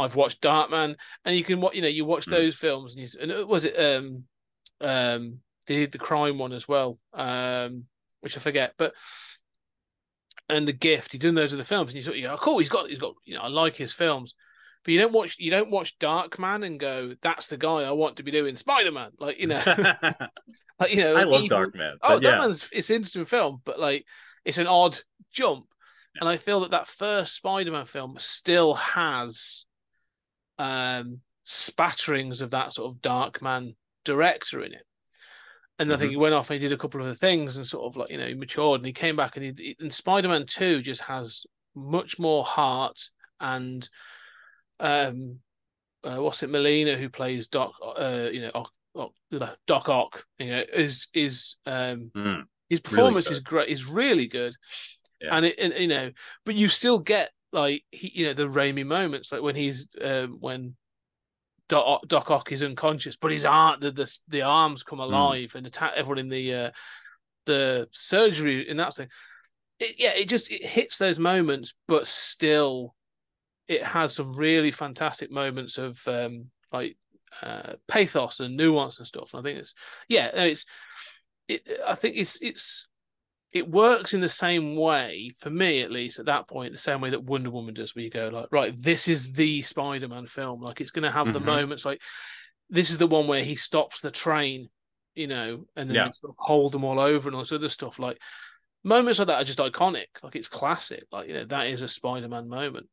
[0.00, 2.32] I've watched Darkman, and you can what you know you watch mm.
[2.32, 4.24] those films and, he's, and was it um
[4.80, 7.84] um did the crime one as well um
[8.20, 8.74] which I forget.
[8.78, 8.94] But
[10.48, 12.38] and the gift, he's doing those other films, and you sort of, you go, oh,
[12.38, 14.34] cool, he's got, he's got, you know, I like his films.
[14.84, 18.16] But you don't watch, you don't watch Darkman and go, that's the guy I want
[18.16, 19.10] to be doing Spider Man.
[19.18, 19.60] Like you know,
[20.80, 21.96] like you know, I love Darkman.
[22.02, 22.38] Oh, yeah.
[22.38, 24.06] Darkman's it's an interesting film, but like
[24.44, 24.98] it's an odd
[25.30, 25.66] jump,
[26.14, 26.20] yeah.
[26.20, 29.66] and I feel that that first Spider Man film still has
[30.60, 34.84] um spatterings of that sort of Darkman director in it.
[35.78, 35.94] And mm-hmm.
[35.94, 36.10] I think mm-hmm.
[36.10, 38.10] he went off and he did a couple of other things and sort of like,
[38.10, 41.02] you know, he matured and he came back and he, and Spider Man 2 just
[41.04, 43.00] has much more heart
[43.40, 43.88] and,
[44.78, 45.38] um,
[46.04, 48.66] uh, what's it, Molina, who plays Doc, uh, you know,
[49.66, 54.26] Doc Ock, you know, is, is, um, mm, his performance really is great, is really
[54.26, 54.54] good.
[55.20, 55.36] Yeah.
[55.36, 56.10] And it, and, you know,
[56.44, 60.38] but you still get like, he, you know, the Raimi moments, like when he's, um,
[60.40, 60.76] when
[61.70, 65.04] Doc, Doc Ock is unconscious, but his arm, the, the the arms come hmm.
[65.04, 65.54] alive mm.
[65.54, 66.70] and attack everyone in the uh,
[67.46, 69.08] the surgery in that thing.
[69.78, 72.96] It, yeah, it just it hits those moments, but still,
[73.68, 76.96] it has some really fantastic moments of um, like
[77.40, 79.32] uh, pathos and nuance and stuff.
[79.32, 79.74] And I think it's
[80.08, 80.66] yeah, it's
[81.46, 81.68] it.
[81.86, 82.88] I think it's it's
[83.52, 87.00] it works in the same way for me at least at that point the same
[87.00, 90.60] way that wonder woman does where you go like right this is the spider-man film
[90.60, 91.34] like it's going to have mm-hmm.
[91.34, 92.00] the moments like
[92.68, 94.68] this is the one where he stops the train
[95.14, 96.10] you know and then yeah.
[96.10, 98.18] sort of hold them all over and all this other stuff like
[98.84, 101.88] moments like that are just iconic like it's classic like you know that is a
[101.88, 102.86] spider-man moment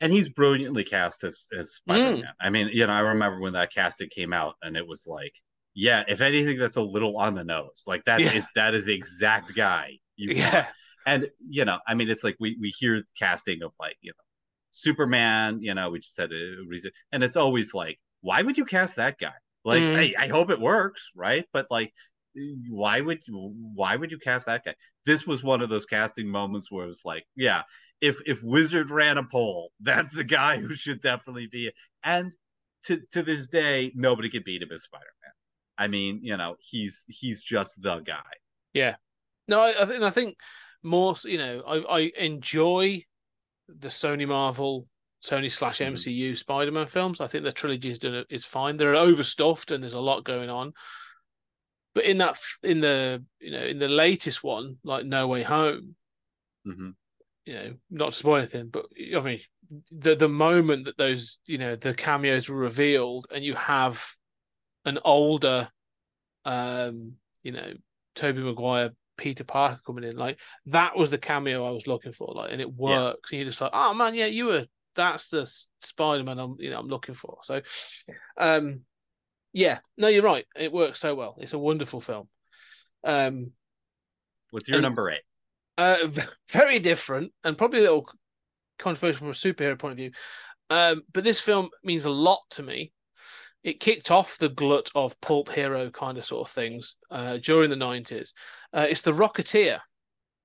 [0.00, 2.26] and he's brilliantly cast as, as spider-man mm.
[2.40, 5.34] i mean you know i remember when that casting came out and it was like
[5.74, 7.84] yeah, if anything, that's a little on the nose.
[7.86, 8.32] Like that yeah.
[8.32, 10.54] is that is the exact guy you yeah.
[10.54, 10.66] Want.
[11.04, 14.10] And you know, I mean, it's like we we hear the casting of like you
[14.10, 14.24] know,
[14.70, 15.60] Superman.
[15.62, 18.96] You know, we just had a reason, and it's always like, why would you cast
[18.96, 19.32] that guy?
[19.64, 19.96] Like, mm.
[19.96, 21.44] I, I hope it works, right?
[21.52, 21.92] But like,
[22.68, 24.74] why would you why would you cast that guy?
[25.04, 27.62] This was one of those casting moments where it was like, yeah,
[28.00, 31.70] if if Wizard ran a poll, that's the guy who should definitely be.
[32.04, 32.32] And
[32.84, 35.32] to to this day, nobody could beat him as Spider Man.
[35.78, 38.22] I mean, you know, he's he's just the guy.
[38.72, 38.96] Yeah.
[39.48, 40.36] No, I, I think I think
[40.82, 41.14] more.
[41.24, 43.02] You know, I I enjoy
[43.68, 44.86] the Sony Marvel.
[45.24, 46.34] Sony slash MCU mm-hmm.
[46.34, 47.20] Spider-Man films.
[47.20, 48.76] I think the trilogy is doing is fine.
[48.76, 50.72] They're overstuffed and there's a lot going on.
[51.94, 55.94] But in that, in the you know, in the latest one, like No Way Home,
[56.66, 56.90] mm-hmm
[57.44, 59.40] you know, not to spoil anything, but I mean,
[59.90, 64.14] the the moment that those, you know, the cameos were revealed, and you have
[64.84, 65.68] an older,
[66.44, 67.72] um, you know,
[68.14, 72.32] Tobey Maguire, Peter Parker coming in, like that was the cameo I was looking for,
[72.34, 73.30] like, and it works.
[73.30, 73.36] Yeah.
[73.36, 74.66] And you're just like, oh man, yeah, you were.
[74.94, 77.38] That's the Spider Man I'm, you know, I'm looking for.
[77.42, 77.62] So,
[78.36, 78.82] um,
[79.54, 80.44] yeah, no, you're right.
[80.54, 81.36] It works so well.
[81.38, 82.28] It's a wonderful film.
[83.04, 83.52] Um,
[84.50, 85.22] what's your and, number eight?
[85.78, 86.08] Uh,
[86.50, 88.06] very different and probably a little
[88.78, 90.10] controversial from a superhero point of view.
[90.70, 92.92] Um, but this film means a lot to me.
[93.62, 97.70] It kicked off the glut of pulp hero kind of sort of things uh, during
[97.70, 98.32] the 90s.
[98.72, 99.80] Uh, it's The Rocketeer.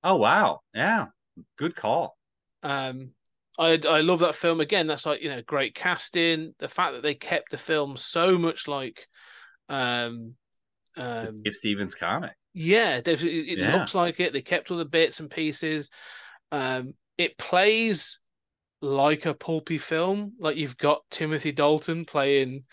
[0.04, 0.60] Oh, wow.
[0.72, 1.06] Yeah.
[1.56, 2.16] Good call.
[2.62, 3.10] Um,
[3.58, 4.86] I I love that film again.
[4.86, 6.54] That's like you know great casting.
[6.58, 9.06] The fact that they kept the film so much like
[9.68, 10.34] um,
[10.96, 12.32] um Dave Stevens comic.
[12.54, 13.76] Yeah, it, it yeah.
[13.76, 14.32] looks like it.
[14.32, 15.90] They kept all the bits and pieces.
[16.50, 18.20] Um, it plays
[18.80, 20.34] like a pulpy film.
[20.38, 22.64] Like you've got Timothy Dalton playing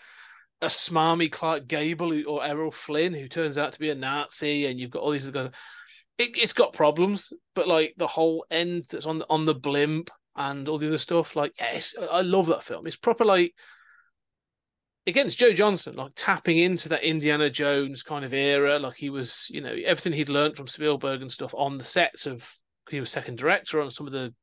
[0.62, 4.80] a smarmy Clark Gable or Errol Flynn, who turns out to be a Nazi, and
[4.80, 5.50] you've got all these guys.
[6.18, 10.10] It, has got problems, but like the whole end that's on the, on the blimp
[10.34, 12.86] and all the other stuff, like yes, I love that film.
[12.86, 13.54] It's proper like
[15.06, 18.78] against Joe Johnston, like tapping into that Indiana Jones kind of era.
[18.78, 22.26] Like he was, you know, everything he'd learned from Spielberg and stuff on the sets
[22.26, 22.50] of,
[22.90, 24.34] he was second director on some of the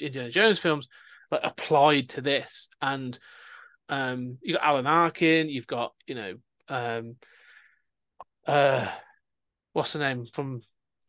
[0.00, 0.88] Indiana Jones films,
[1.30, 2.68] like applied to this.
[2.80, 3.18] And
[3.88, 6.34] um, you got Alan Arkin, you've got, you know,
[6.68, 7.16] um,
[8.46, 8.88] uh,
[9.72, 10.60] what's the name from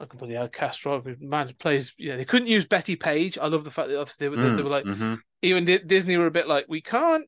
[0.01, 1.93] I can put the Castro man plays.
[1.97, 3.37] Yeah, they couldn't use Betty Page.
[3.37, 5.15] I love the fact that obviously they, mm, they were like, mm-hmm.
[5.41, 7.27] even Disney were a bit like, we can't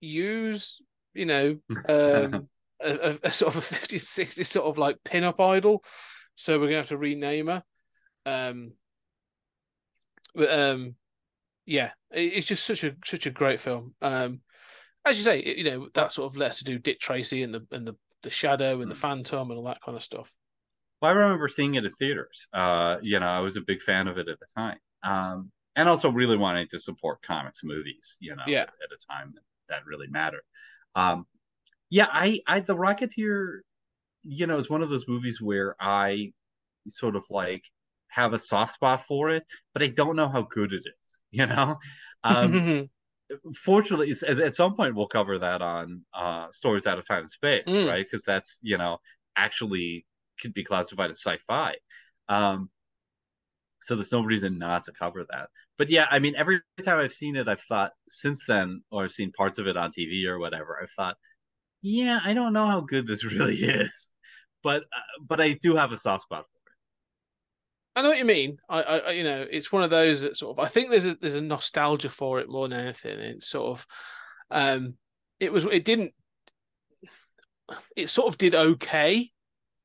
[0.00, 0.80] use
[1.14, 2.48] you know, um,
[2.80, 5.84] a, a, sort of a 50s, 60s sort of like pin-up idol.
[6.36, 7.62] So we're gonna have to rename her.
[8.24, 8.72] Um,
[10.34, 10.94] but um,
[11.66, 13.94] yeah, it, it's just such a such a great film.
[14.00, 14.40] Um,
[15.06, 17.66] as you say, you know that sort of lets to do Dick Tracy and the
[17.70, 19.00] and the the Shadow and the hmm.
[19.00, 20.32] Phantom and all that kind of stuff.
[21.00, 22.46] Well, I remember seeing it at theaters.
[22.52, 25.88] Uh, you know, I was a big fan of it at the time, um, and
[25.88, 28.16] also really wanting to support comics movies.
[28.20, 28.62] You know, yeah.
[28.62, 30.42] at, at a time that, that really mattered.
[30.94, 31.26] Um,
[31.88, 33.60] yeah, I, I, the Rocketeer,
[34.22, 36.32] you know, is one of those movies where I
[36.86, 37.64] sort of like
[38.08, 41.22] have a soft spot for it, but I don't know how good it is.
[41.30, 41.78] You know,
[42.22, 42.90] um,
[43.54, 47.30] fortunately, at, at, some point we'll cover that on uh, Stories Out of Time and
[47.30, 47.88] Space, mm.
[47.88, 48.04] right?
[48.04, 48.98] Because that's you know
[49.36, 50.06] actually
[50.40, 51.76] could be classified as sci-fi.
[52.28, 52.70] Um,
[53.82, 55.48] so there's no reason not to cover that.
[55.78, 59.10] But yeah, I mean, every time I've seen it, I've thought since then, or I've
[59.10, 61.16] seen parts of it on TV or whatever, I've thought,
[61.82, 64.12] yeah, I don't know how good this really is,
[64.62, 66.59] but uh, but I do have a soft spot for it.
[67.96, 68.58] I know what you mean.
[68.68, 70.64] I, I, you know, it's one of those that sort of.
[70.64, 73.18] I think there's a there's a nostalgia for it more than anything.
[73.18, 73.86] It's sort of,
[74.50, 74.94] um,
[75.40, 76.12] it was it didn't.
[77.96, 79.30] It sort of did okay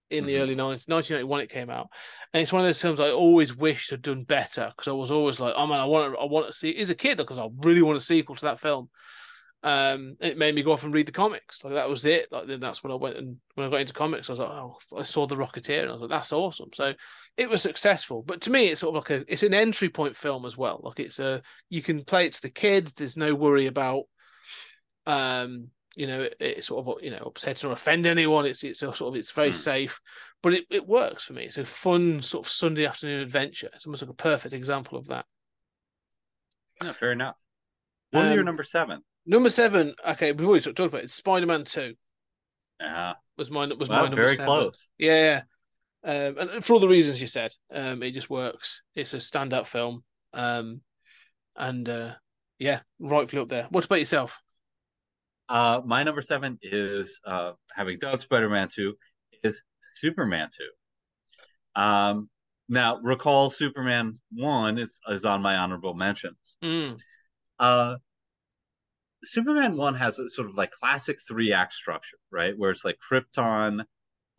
[0.10, 0.28] in mm-hmm.
[0.28, 1.90] the early 90s 1991 it came out
[2.34, 5.10] and it's one of those films i always wished had done better because i was
[5.10, 7.40] always like oh man i want to i want to see as a kid because
[7.40, 8.88] i really want a sequel to that film
[9.66, 12.46] um it made me go off and read the comics like that was it like
[12.46, 14.78] then that's when i went and when i got into comics i was like oh
[14.96, 16.94] i saw the rocketeer and i was like that's awesome so
[17.36, 20.16] it was successful but to me it's sort of like a it's an entry point
[20.16, 23.34] film as well like it's a you can play it to the kids there's no
[23.34, 24.04] worry about
[25.08, 28.46] um you know, it, it, sort of you know upset or offend anyone.
[28.46, 29.56] It's it's sort of it's very mm.
[29.56, 30.02] safe,
[30.44, 31.46] but it, it works for me.
[31.46, 33.70] It's a fun sort of Sunday afternoon adventure.
[33.74, 35.26] It's almost like a perfect example of that.
[36.84, 37.38] Yeah, fair enough.
[38.12, 39.02] What um, was your um, number seven?
[39.26, 39.94] Number seven.
[40.08, 41.12] Okay, we've already talked about it.
[41.12, 41.96] Spider Man Two.
[42.80, 43.72] Yeah, was mine.
[43.78, 44.46] Was well, my number very seven.
[44.46, 44.90] close.
[44.98, 45.42] Yeah, yeah.
[46.04, 48.84] Um, and for all the reasons you said, um, it just works.
[48.94, 50.04] It's a standout film.
[50.34, 50.82] Um,
[51.58, 52.12] and uh,
[52.60, 53.68] yeah, rightfully up there.
[53.70, 54.42] What about yourself?
[55.50, 58.96] Uh, my number seven is uh, having done Spider Man 2
[59.44, 59.62] is
[59.96, 60.50] Superman
[61.76, 61.82] 2.
[61.82, 62.30] Um,
[62.68, 66.58] now, recall Superman 1 is, is on my honorable mentions.
[66.64, 67.00] Mm.
[67.60, 67.96] Uh,
[69.26, 72.58] Superman 1 has a sort of like classic three act structure, right?
[72.58, 73.84] Where it's like Krypton,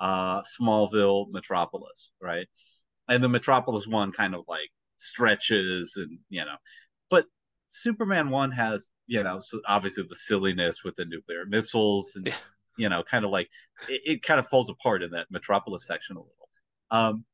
[0.00, 2.46] uh, Smallville, Metropolis, right?
[3.08, 6.56] And the Metropolis one kind of like stretches and you know,
[7.10, 7.26] but
[7.68, 12.34] Superman one has you know so obviously the silliness with the nuclear missiles and Yeah.
[12.78, 13.48] you know kind of like
[13.88, 16.32] it, it kind of falls apart in that Metropolis section a little.
[16.90, 17.24] Um,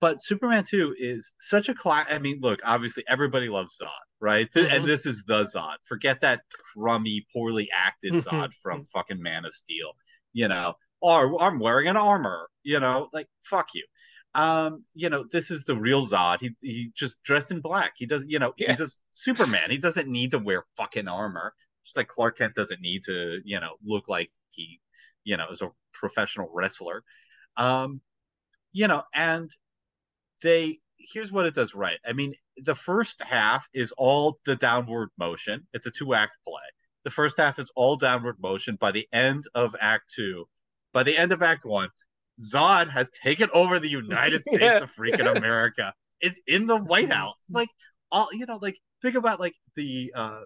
[0.00, 2.06] but Superman 2 is such a class.
[2.10, 3.88] I mean, look, obviously everybody loves Zod,
[4.20, 4.50] right?
[4.52, 4.70] Mhm.
[4.70, 5.76] And this is the Zod.
[5.84, 6.42] Forget that
[6.72, 8.22] crummy, poorly acted Mhm.
[8.24, 9.92] Zod from fucking Man of Steel.
[10.32, 12.48] You know, or I'm wearing an armor.
[12.62, 13.86] You know, like fuck you.
[14.34, 16.40] Um, you know, this is the real Zod.
[16.40, 17.94] He he just dressed in black.
[17.96, 18.72] He does, you know, Yeah.
[18.72, 19.70] he's a Superman.
[19.70, 21.54] He doesn't need to wear fucking armor.
[21.84, 24.80] Just like Clark Kent doesn't need to, you know, look like he,
[25.24, 27.02] you know, is a professional wrestler.
[27.56, 28.02] Um,
[28.72, 29.50] you know, and
[30.42, 31.98] they here's what it does right.
[32.06, 35.66] I mean, the first half is all the downward motion.
[35.72, 36.62] It's a two act play.
[37.04, 38.76] The first half is all downward motion.
[38.80, 40.46] By the end of Act Two,
[40.92, 41.88] by the end of Act One,
[42.40, 44.78] Zod has taken over the United States Yeah.
[44.82, 45.92] of freaking America.
[46.20, 47.44] It's in the White House.
[47.50, 47.68] Like
[48.10, 50.40] all you know, like think about like the uh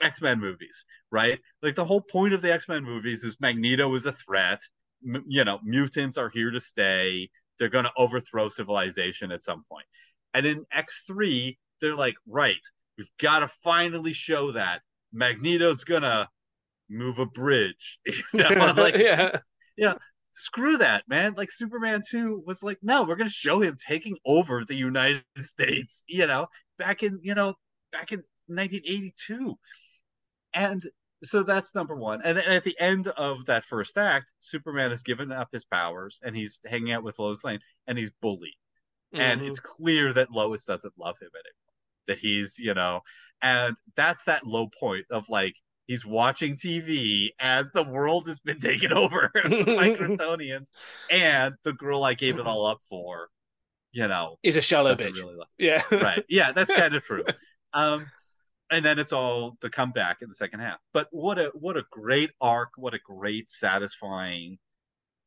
[0.00, 1.38] X Men movies, right?
[1.62, 4.60] Like the whole point of the X Men movies is Magneto is a threat.
[5.06, 7.28] M- you know, mutants are here to stay.
[7.60, 9.86] They're going to overthrow civilization at some point.
[10.34, 12.56] And in X3, they're like, right,
[12.98, 14.80] we've got to finally show that
[15.12, 16.28] Magneto's going to
[16.88, 18.00] move a bridge.
[18.32, 19.94] You know, like, yeah.
[20.32, 21.34] screw that, man.
[21.36, 25.22] Like Superman 2 was like, no, we're going to show him taking over the United
[25.38, 26.46] States, you know,
[26.78, 27.54] back in, you know,
[27.92, 29.54] back in 1982.
[30.54, 30.82] And
[31.22, 32.22] so that's number one.
[32.24, 36.20] And then at the end of that first act, Superman has given up his powers
[36.24, 38.54] and he's hanging out with Lois Lane and he's bullied.
[39.12, 39.48] And Mhm.
[39.48, 41.74] it's clear that Lois doesn't love him anymore.
[42.06, 43.00] That he's, you know,
[43.42, 45.56] and that's that low point of like
[45.86, 50.68] he's watching TV as the world has been taken over by Kryptonians,
[51.10, 53.28] and the girl I gave it all up for,
[53.92, 55.14] you know, is a shallow bitch.
[55.16, 55.36] really.
[55.58, 55.82] Yeah.
[55.90, 56.24] Right?
[56.28, 57.24] Yeah, that's kind of true.
[57.72, 58.06] Um,
[58.70, 60.78] and then it's all the comeback in the second half.
[60.92, 62.70] But what a what a great arc!
[62.76, 64.58] What a great satisfying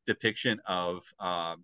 [0.05, 1.63] depiction of um,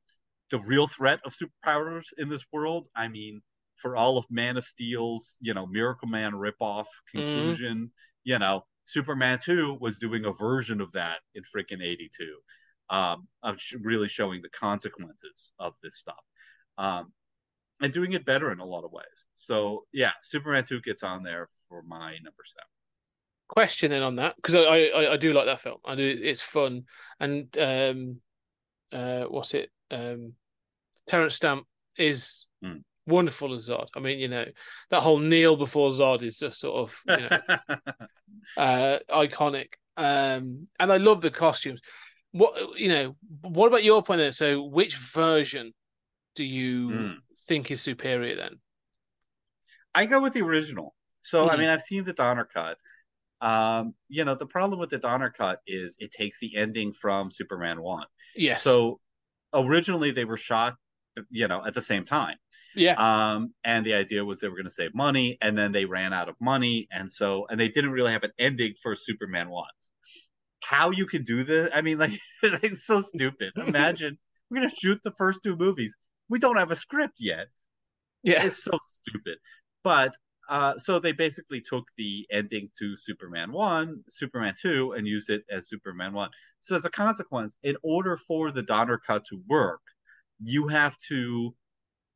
[0.51, 2.88] the real threat of superpowers in this world.
[2.95, 3.41] I mean,
[3.75, 7.91] for all of Man of Steel's, you know, Miracle Man ripoff conclusion,
[8.23, 12.39] you know, Superman 2 was doing a version of that in freaking 82,
[12.89, 16.23] um, of sh- really showing the consequences of this stuff.
[16.77, 17.13] Um,
[17.82, 19.27] and doing it better in a lot of ways.
[19.36, 22.67] So, yeah, Superman 2 gets on there for my number seven.
[23.47, 25.77] question then on that because I, I I do like that film.
[25.86, 26.19] I do.
[26.21, 26.84] It's fun
[27.19, 28.21] and um,
[28.91, 29.71] uh, what's it?
[29.91, 30.34] Um,
[31.07, 31.65] Terrence Stamp
[31.97, 32.84] is Mm.
[33.07, 33.88] wonderful as Zod.
[33.95, 34.45] I mean, you know,
[34.89, 37.39] that whole kneel before Zod is just sort of you know
[38.57, 39.73] uh, iconic.
[39.97, 41.82] Um, and I love the costumes.
[42.32, 43.15] What you know?
[43.41, 44.19] What about your point?
[44.19, 44.34] Then?
[44.34, 45.73] So, which version
[46.36, 47.17] do you Mm.
[47.47, 48.36] think is superior?
[48.36, 48.59] Then
[49.93, 50.95] I go with the original.
[51.21, 51.59] So I Mhm.
[51.59, 52.77] mean, I've seen the Donner cut.
[53.41, 57.32] Um, you know, the problem with the Donner cut is it takes the ending from
[57.32, 58.05] Superman one.
[58.36, 58.63] yes.
[58.63, 58.99] So
[59.53, 60.75] originally they were shot,
[61.30, 62.38] you know, at the same time.
[62.75, 62.93] yeah.
[63.34, 66.13] Um, and the idea was they were going to save money, and then they ran
[66.13, 69.71] out of money, and so and they didn't really have an ending for Superman one.
[70.61, 71.71] How you could do this?
[71.73, 72.11] I mean, like
[72.43, 73.53] it's so stupid.
[73.57, 74.19] Imagine
[74.49, 75.95] we're going to shoot the first two movies.
[76.30, 77.47] We don't have a script yet
[78.23, 78.45] yeah.
[78.45, 79.38] it's so stupid.
[79.84, 80.15] But
[80.49, 85.43] uh, so they basically took the ending to Superman 1, Superman 2, and used it
[85.49, 86.30] as Superman 1.
[86.59, 89.82] So as a consequence, in order for the Donner cut to work,
[90.43, 91.55] you have to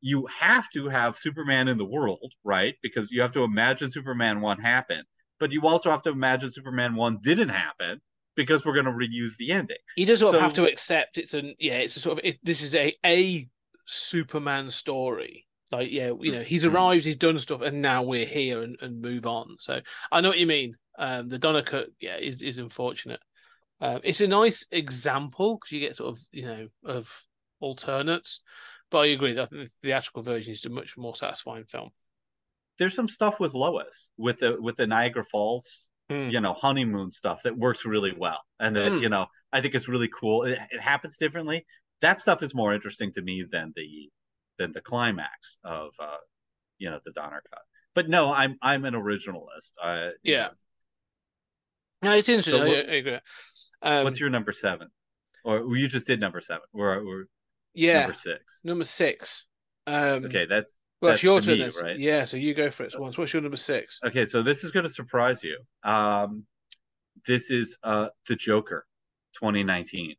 [0.06, 2.76] you have to have Superman in the world, right?
[2.84, 5.04] Because you have to imagine Superman 1 happened.
[5.40, 8.02] But you also have to imagine Superman 1 didn't happen
[8.36, 9.78] because we're going to reuse the ending.
[9.96, 12.40] You just sort of have to accept it's a yeah, it's a sort of it,
[12.44, 13.48] this is a a
[13.86, 15.48] Superman story.
[15.72, 16.74] Like yeah, you know, he's Mhm.
[16.74, 19.56] arrived, he's done stuff, and now we're here and, and move on.
[19.60, 19.82] So
[20.12, 20.76] I know what you mean.
[21.00, 23.20] Um, the Donner cut, yeah, is is unfortunate.
[23.82, 27.26] Uh, it's a nice example because you get sort of you know of
[27.60, 28.42] alternates,
[28.92, 31.90] but I agree that the theatrical version is a much more satisfying film.
[32.78, 36.30] There's some stuff with Lois with the with the Niagara Falls Hmm.
[36.30, 39.02] you know honeymoon stuff that works really well and that Mm.
[39.04, 41.66] you know i think it's really cool it, it happens differently
[42.04, 44.10] that stuff is more interesting to me than the
[44.60, 46.18] than the climax of uh
[46.78, 47.62] you know the donner cut
[47.96, 50.44] but no i'm i'm an originalist uh Yeah.
[50.44, 50.50] know.
[52.10, 52.58] No, it's interesting.
[52.58, 53.20] So I- what- I, agree.
[53.82, 54.90] Um, what's your number seven
[55.44, 57.26] or you just did number seven we're, we're
[57.74, 59.46] yeah number six number six?
[59.88, 61.84] Um, okay that's Well, That's it's your turn, me, then.
[61.84, 61.98] right?
[62.00, 63.18] Yeah, so you go for it once.
[63.18, 64.00] What's your number six?
[64.06, 66.46] okay so this is going to surprise you um
[67.28, 68.86] this is uh the joker
[69.36, 70.16] 2019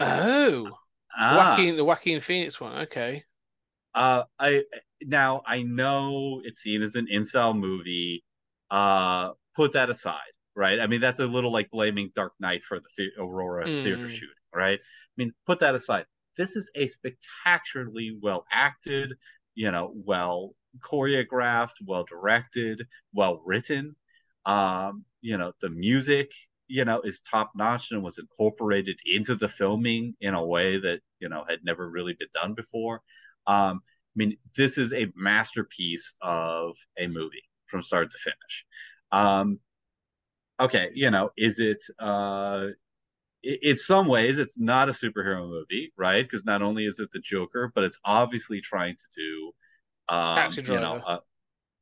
[0.00, 0.77] Oh,
[1.18, 2.78] ah, Joaquin, the Joaquin Phoenix one.
[2.82, 3.24] Okay.
[3.94, 4.62] Uh, I
[5.02, 8.24] now I know it's seen as an incel movie.
[8.70, 10.20] Uh, put that aside,
[10.54, 10.78] right?
[10.78, 13.82] I mean, that's a little like blaming Dark Knight for the Aurora mm.
[13.82, 14.78] theater shooting, right?
[14.78, 16.04] I mean, put that aside.
[16.36, 19.14] This is a spectacularly well acted,
[19.54, 23.96] you know, well choreographed, well directed, well written.
[24.46, 26.30] Um, you know, the music,
[26.68, 31.00] you know, is top notch and was incorporated into the filming in a way that,
[31.20, 33.02] you know, had never really been done before.
[33.46, 38.66] Um, I mean, this is a masterpiece of a movie from start to finish.
[39.12, 39.60] Um,
[40.60, 42.68] okay, you know, is it uh
[43.42, 46.24] in some ways it's not a superhero movie, right?
[46.24, 49.52] Because not only is it the Joker, but it's obviously trying to do
[50.08, 51.18] um, you know, uh,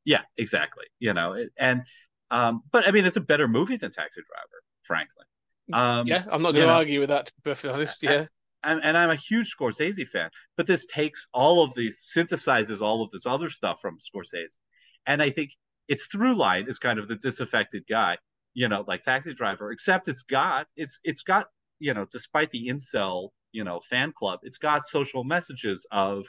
[0.05, 0.85] yeah, exactly.
[0.99, 1.83] You know, it, and
[2.29, 5.25] um, but I mean, it's a better movie than Taxi Driver, frankly.
[5.73, 7.27] Um, yeah, I'm not going to argue with that.
[7.27, 8.25] To be perfectly honest, yeah.
[8.63, 13.03] And, and, I'm a huge Scorsese fan, but this takes all of these, synthesizes all
[13.03, 14.57] of this other stuff from Scorsese,
[15.05, 15.51] and I think
[15.87, 18.17] its through line is kind of the disaffected guy,
[18.53, 19.71] you know, like Taxi Driver.
[19.71, 21.47] Except it's got it's it's got
[21.79, 26.25] you know, despite the incel you know fan club, it's got social messages of,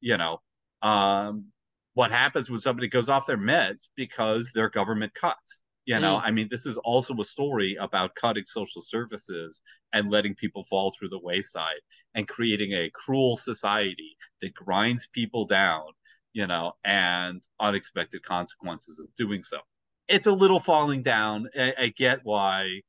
[0.00, 0.38] you know,
[0.82, 1.46] um,
[1.94, 5.62] what happens when somebody goes off their meds because their government cuts.
[5.86, 6.22] You know, mm.
[6.24, 9.62] I mean, this is also a story about cutting social services
[9.92, 11.80] and letting people fall through the wayside
[12.14, 15.84] and creating a cruel society that grinds people down,
[16.32, 19.58] you know, and unexpected consequences of doing so.
[20.08, 21.48] It's a little falling down.
[21.56, 22.80] I, I get why,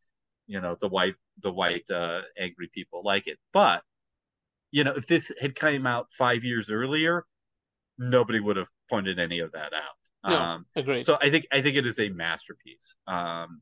[0.47, 3.83] you know, the white the white uh, angry people like it, but
[4.71, 7.25] you know, if this had come out five years earlier,
[7.97, 9.96] nobody would have pointed any of that out.
[10.27, 11.05] No, um, agreed.
[11.05, 13.61] So I think I think it is a masterpiece, um,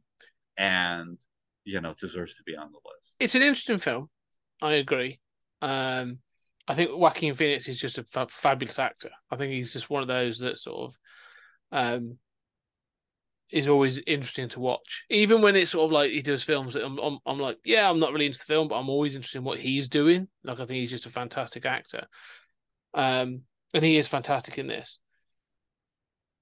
[0.58, 1.18] and
[1.64, 3.16] you know it deserves to be on the list.
[3.20, 4.10] It's an interesting film.
[4.62, 5.20] I agree.
[5.62, 6.20] Um,
[6.68, 9.12] I think Joaquin Phoenix is just a fa- fabulous actor.
[9.30, 10.98] I think he's just one of those that sort of
[11.72, 12.18] um,
[13.52, 15.06] is always interesting to watch.
[15.10, 17.90] Even when it's sort of like he does films that I'm, I'm, I'm like, yeah,
[17.90, 20.28] I'm not really into the film, but I'm always interested in what he's doing.
[20.44, 22.08] Like I think he's just a fantastic actor.
[22.94, 23.42] Um,
[23.74, 25.00] and he is fantastic in this.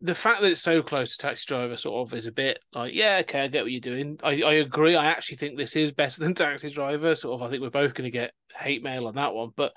[0.04, 2.94] The fact that it's so close to Taxi Driver sort of is a bit like,
[2.94, 4.20] yeah, okay, I get what you're doing.
[4.22, 4.96] I, I agree.
[4.96, 7.16] I actually think this is better than Taxi Driver.
[7.16, 9.74] Sort of, I think we're both going to get hate mail on that one, but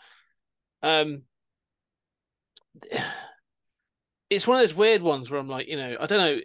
[0.83, 1.23] um,
[4.31, 6.41] it's one of those weird ones where I'm like, you know, I don't know.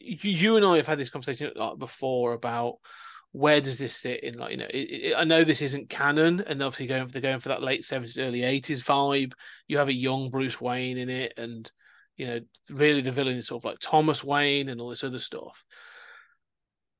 [0.00, 2.76] You, and I have had this conversation before about
[3.32, 6.42] where does this sit in like you know it, it, i know this isn't canon
[6.46, 9.32] and obviously going for they're going for that late 70s early 80s vibe.
[9.66, 11.70] You have a young bruce wayne in it and
[12.16, 15.18] you know really the villain is sort of like thomas wayne and all this other
[15.18, 15.64] stuff.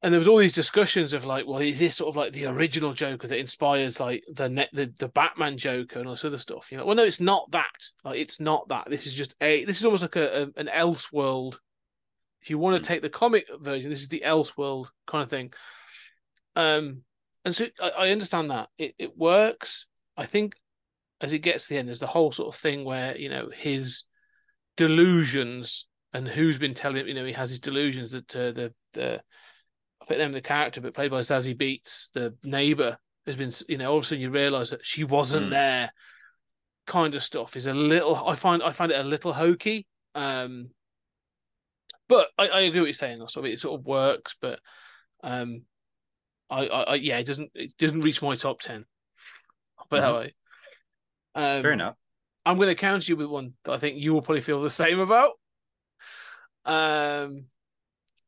[0.00, 2.46] And there was all these discussions of like well is this sort of like the
[2.46, 6.38] original joker that inspires like the net the, the batman joker and all this other
[6.38, 6.70] stuff?
[6.70, 7.88] You know well no it's not that.
[8.04, 8.88] Like it's not that.
[8.90, 11.58] This is just a this is almost like a, a an elseworld
[12.40, 12.92] if you want to hmm.
[12.92, 15.52] take the comic version this is the elseworld kind of thing
[16.58, 17.02] um,
[17.44, 19.86] and so I, I understand that it, it works.
[20.16, 20.56] I think
[21.20, 23.48] as it gets to the end, there's the whole sort of thing where you know
[23.54, 24.02] his
[24.76, 28.74] delusions and who's been telling him, you know he has his delusions that uh, the
[28.92, 29.22] the
[30.02, 33.78] I think them the character, but played by Zazie Beetz, the neighbor, has been you
[33.78, 35.50] know all of a sudden you realise that she wasn't mm.
[35.50, 35.92] there.
[36.88, 38.16] Kind of stuff is a little.
[38.26, 39.86] I find I find it a little hokey.
[40.16, 40.70] Um,
[42.08, 43.20] but I, I agree what you're saying.
[43.20, 44.58] Also, it sort of works, but
[45.22, 45.62] um,
[46.50, 48.84] I, I, yeah, it doesn't it doesn't reach my top ten.
[49.90, 50.14] But mm-hmm.
[50.16, 50.34] way.
[51.34, 51.96] Um, Fair enough.
[52.44, 54.70] I'm going to counter you with one that I think you will probably feel the
[54.70, 55.32] same about.
[56.64, 57.46] Um,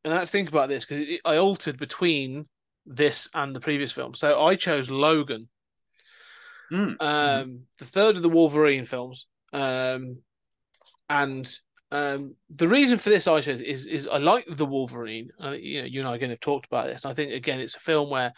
[0.03, 2.47] and let's think about this because I altered between
[2.85, 4.13] this and the previous film.
[4.13, 5.49] So I chose Logan,
[6.71, 6.95] mm.
[6.99, 10.17] um, the third of the Wolverine films, um,
[11.09, 11.51] and
[11.91, 15.29] um, the reason for this, I said, is is I like the Wolverine.
[15.43, 17.05] Uh, you know, you and I again have talked about this.
[17.05, 18.33] I think again, it's a film where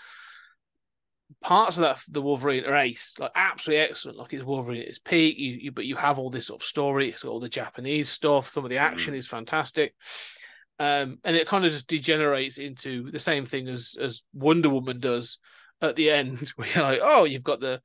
[1.42, 4.18] parts of that the Wolverine are ace, like absolutely excellent.
[4.18, 5.38] Like it's Wolverine at its peak.
[5.38, 7.10] You, you but you have all this sort of story.
[7.10, 8.48] It's all the Japanese stuff.
[8.48, 9.18] Some of the action mm.
[9.18, 9.94] is fantastic.
[10.80, 15.00] Um, and it kind of just degenerates into the same thing as as Wonder Woman
[15.00, 15.38] does
[15.80, 17.82] at the end, where you're like, oh, you've got the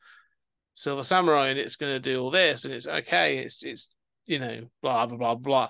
[0.73, 3.39] Silver Samurai, and it's going to do all this, and it's okay.
[3.39, 3.95] It's it's
[4.29, 5.69] you know, blah blah blah blah.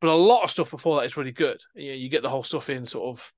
[0.00, 1.60] But a lot of stuff before that is really good.
[1.74, 3.32] You know, you get the whole stuff in sort of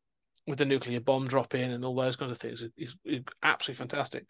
[0.47, 2.65] with the nuclear bomb drop in and all those kind of things.
[2.77, 4.25] It's, it's absolutely fantastic.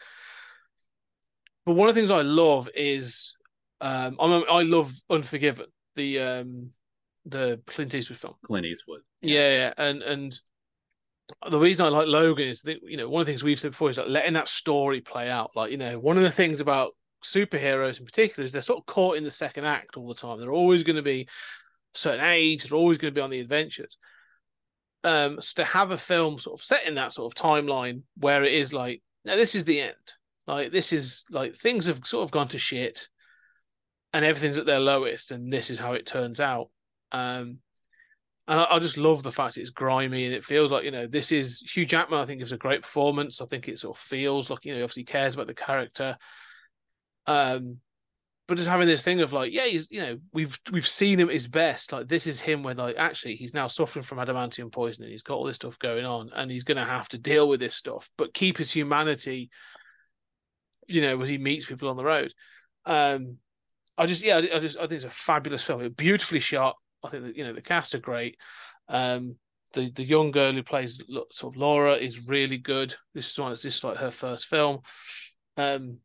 [1.64, 3.36] But one of the things I love is
[3.80, 6.70] um, I I love Unforgiven, the um,
[7.26, 8.34] the Clint Eastwood film.
[8.42, 9.00] Clint Eastwood.
[9.20, 10.38] Yeah, yeah, and and
[11.50, 13.72] the reason I like Logan is that you know one of the things we've said
[13.72, 15.50] before is like letting that story play out.
[15.54, 16.92] Like you know one of the things about
[17.22, 20.38] superheroes in particular is they're sort of caught in the second act all the time.
[20.38, 22.64] They're always going to be a certain age.
[22.64, 23.98] They're always going to be on the adventures.
[25.04, 28.44] Um, so to have a film sort of set in that sort of timeline where
[28.44, 29.94] it is like, now this is the end.
[30.48, 33.08] Like this is like things have sort of gone to shit,
[34.14, 36.70] and everything's at their lowest, and this is how it turns out.
[37.12, 37.58] Um,
[38.48, 41.06] and I, I, just love the fact it's grimy and it feels like you know
[41.06, 42.18] this is Hugh Jackman.
[42.18, 43.42] I think gives a great performance.
[43.42, 46.16] I think it sort of feels like you know he obviously cares about the character.
[47.28, 47.78] Um,
[48.48, 51.28] but just having this thing of like, yeah, he's you know we've we've seen him
[51.28, 51.92] at his best.
[51.92, 55.10] Like this is him when like actually he's now suffering from adamantium poisoning.
[55.10, 57.60] He's got all this stuff going on, and he's going to have to deal with
[57.60, 59.50] this stuff, but keep his humanity.
[60.88, 62.32] You know, as he meets people on the road.
[62.86, 63.36] Um,
[63.98, 65.82] I just yeah, I just I think it's a fabulous film.
[65.82, 68.36] It's Beautifully shot, I think that you know the cast are great.
[68.88, 69.36] Um,
[69.74, 72.94] the the young girl who plays sort of Laura is really good.
[73.14, 73.50] This is one.
[73.52, 74.80] This is like her first film.
[75.56, 75.98] Um,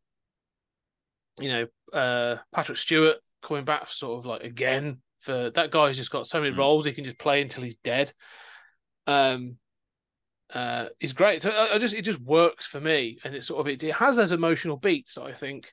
[1.40, 1.68] you know,
[1.98, 6.42] uh, Patrick Stewart coming back sort of like again for that guy's just got so
[6.42, 6.58] many mm.
[6.58, 8.12] roles he can just play until he's dead.
[9.08, 9.58] Um,
[10.54, 11.42] uh, he's great.
[11.42, 13.96] So I, I, just it just works for me, and it sort of it, it
[13.96, 15.18] has those emotional beats.
[15.18, 15.72] I think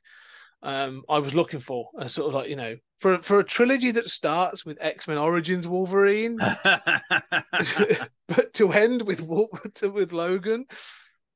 [0.63, 1.89] um, I was looking for.
[1.99, 5.19] A sort of like you know, for for a trilogy that starts with X Men
[5.19, 9.23] Origins Wolverine, but to end with
[9.83, 10.67] with Logan,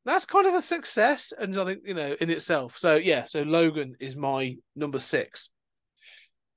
[0.05, 2.79] that's kind of a success, and I think you know in itself.
[2.79, 5.51] So yeah, so Logan is my number six.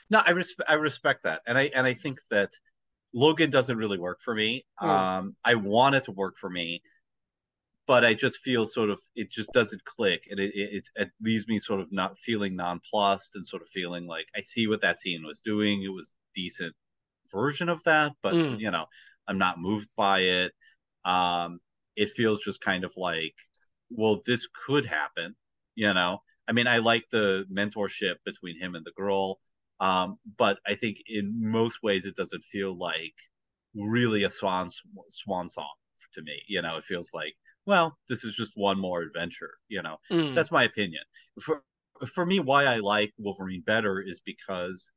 [0.10, 2.52] No, I respect I respect that, and I and I think that
[3.14, 4.66] Logan doesn't really work for me.
[4.82, 4.88] Mm.
[4.88, 6.82] Um, I want it to work for me
[7.88, 11.48] but I just feel sort of it just doesn't click, and it, it it leaves
[11.48, 15.00] me sort of not feeling nonplussed and sort of feeling like I see what that
[15.00, 15.82] scene was doing.
[15.82, 16.76] It was decent
[17.32, 18.60] version of that, but mm.
[18.60, 18.86] you know
[19.28, 20.52] I'm not moved by it.
[21.06, 21.60] Um,
[21.98, 23.36] it feels just kind of like,
[23.90, 25.36] well, this could happen.
[25.76, 29.40] You know, I mean, I like the mentorship between him and the girl,
[29.80, 33.14] um, but I think in most ways it doesn't feel like
[33.76, 34.70] really a swan
[35.10, 35.74] swan song
[36.14, 36.42] to me.
[36.48, 37.34] You know, it feels like
[37.66, 39.52] well, this is just one more adventure.
[39.68, 40.34] You know, mm.
[40.34, 41.04] that's my opinion.
[41.42, 41.64] For
[42.08, 44.92] for me, why I like Wolverine better is because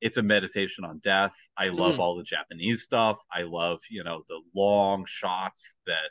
[0.00, 1.34] it's a meditation on death.
[1.56, 1.98] I love mm.
[1.98, 3.18] all the Japanese stuff.
[3.32, 6.10] I love, you know, the long shots that,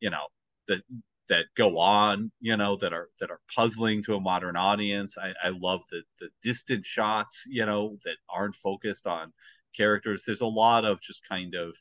[0.00, 0.26] you know,
[0.68, 0.82] that
[1.28, 5.16] that go on, you know, that are that are puzzling to a modern audience.
[5.18, 9.32] I, I love the the distant shots, you know, that aren't focused on
[9.76, 10.22] characters.
[10.24, 11.74] There's a lot of just kind of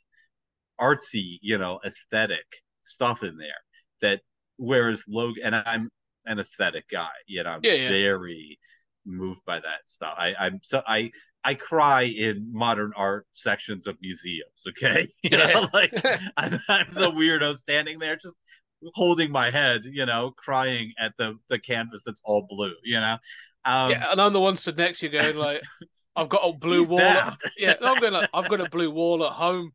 [0.80, 2.46] artsy, you know, aesthetic
[2.82, 3.50] stuff in there
[4.02, 4.22] that
[4.58, 5.90] whereas Logan and I'm
[6.26, 7.90] an aesthetic guy, you know, I'm yeah, yeah.
[7.90, 8.60] very
[9.06, 10.16] moved by that stuff.
[10.18, 11.12] I, I'm so I
[11.44, 14.66] I cry in modern art sections of museums.
[14.68, 15.48] Okay, you yeah.
[15.48, 15.92] know, like
[16.38, 18.36] I'm, I'm, the weirdo standing there just
[18.94, 22.74] holding my head, you know, crying at the the canvas that's all blue.
[22.84, 23.18] You know,
[23.66, 25.62] um, yeah, and I'm the one stood next to you going like.
[26.16, 27.00] I've got a blue wall.
[27.00, 28.14] At, yeah, I'm going.
[28.14, 29.72] Like, I've got a blue wall at home.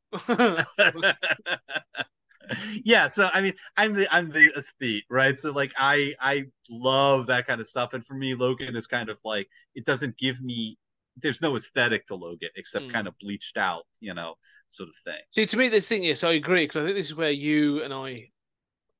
[2.84, 7.26] yeah so i mean i'm the i'm the aesthete right so like i i love
[7.26, 10.40] that kind of stuff and for me logan is kind of like it doesn't give
[10.40, 10.78] me
[11.20, 12.92] there's no aesthetic to logan except mm.
[12.92, 14.34] kind of bleached out you know
[14.68, 17.06] sort of thing see to me the thing is i agree because i think this
[17.06, 18.28] is where you and i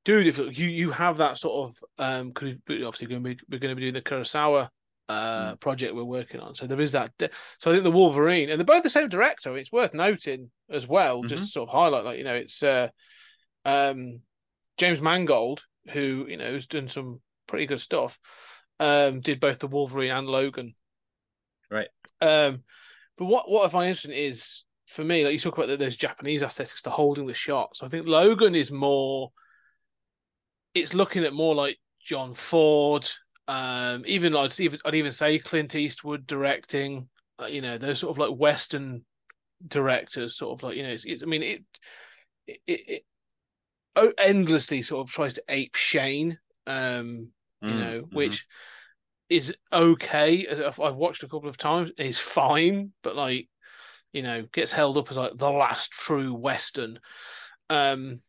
[0.05, 3.71] do different you you have that sort of um obviously going to be, we're going
[3.71, 4.69] to be doing the kurosawa
[5.09, 5.61] uh, mm.
[5.61, 6.55] project we're working on.
[6.55, 7.13] So there is that.
[7.59, 9.57] So I think the Wolverine, and they're both the same director.
[9.57, 11.29] It's worth noting as well, mm-hmm.
[11.29, 12.89] just to sort of highlight, like you know, it's uh,
[13.65, 14.21] um,
[14.77, 18.19] James Mangold, who you know has done some pretty good stuff,
[18.81, 20.75] um, did both the Wolverine and Logan.
[21.71, 21.89] Right.
[22.21, 22.63] Um,
[23.17, 25.97] but what what I find interesting is for me, like you talk about that those
[25.97, 27.77] Japanese aesthetics, the holding the shot.
[27.77, 29.33] So I think Logan is more.
[30.75, 33.09] It's looking at more like John Ford,
[33.49, 37.09] um, even I'd see, I'd even say Clint Eastwood directing.
[37.41, 39.05] Uh, you know, those sort of like Western
[39.67, 41.65] directors, sort of like you know, it's, it's I mean, it,
[42.47, 43.03] it,
[43.97, 47.33] it endlessly sort of tries to ape Shane, um,
[47.63, 48.17] you mm, know, mm-hmm.
[48.17, 48.47] which
[49.29, 50.47] is okay.
[50.49, 51.91] I've watched a couple of times.
[51.99, 53.49] It's fine, but like,
[54.13, 56.99] you know, gets held up as like the last true Western.
[57.69, 58.23] Um,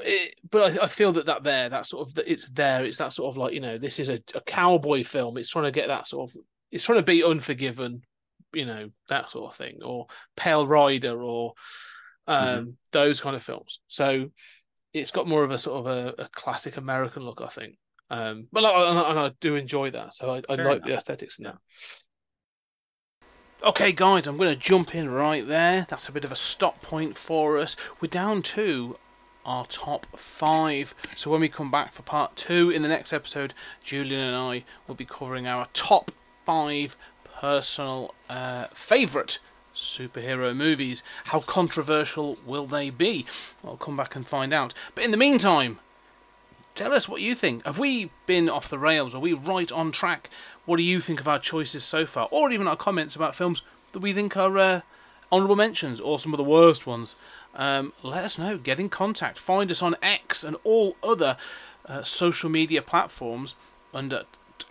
[0.00, 2.84] it, but I, I, feel that that there, that sort of, it's there.
[2.84, 5.36] It's that sort of like, you know, this is a, a cowboy film.
[5.36, 6.36] It's trying to get that sort of,
[6.70, 8.02] it's trying to be Unforgiven,
[8.54, 10.06] you know, that sort of thing, or
[10.36, 11.52] Pale Rider, or
[12.26, 12.70] um, mm-hmm.
[12.92, 13.80] those kind of films.
[13.88, 14.30] So
[14.92, 17.76] it's got more of a sort of a, a classic American look, I think.
[18.12, 20.82] Um, but I, and I do enjoy that, so I, I like enough.
[20.82, 21.56] the aesthetics in that.
[23.64, 25.86] Okay, guys, I'm going to jump in right there.
[25.88, 27.74] That's a bit of a stop point for us.
[28.02, 28.98] We're down to
[29.46, 30.94] our top five.
[31.16, 34.64] So when we come back for part two in the next episode, Julian and I
[34.86, 36.10] will be covering our top
[36.44, 39.38] five personal uh, favourite
[39.74, 41.02] superhero movies.
[41.26, 43.24] How controversial will they be?
[43.64, 44.74] I'll come back and find out.
[44.94, 45.78] But in the meantime,
[46.74, 47.64] tell us what you think.
[47.64, 49.14] Have we been off the rails?
[49.14, 50.30] Are we right on track?
[50.64, 52.28] What do you think of our choices so far?
[52.30, 53.62] Or even our comments about films
[53.92, 54.80] that we think are uh,
[55.30, 57.16] honourable mentions or some of the worst ones?
[57.54, 58.56] Um, let us know.
[58.56, 59.38] Get in contact.
[59.38, 61.36] Find us on X and all other
[61.86, 63.54] uh, social media platforms
[63.92, 64.24] under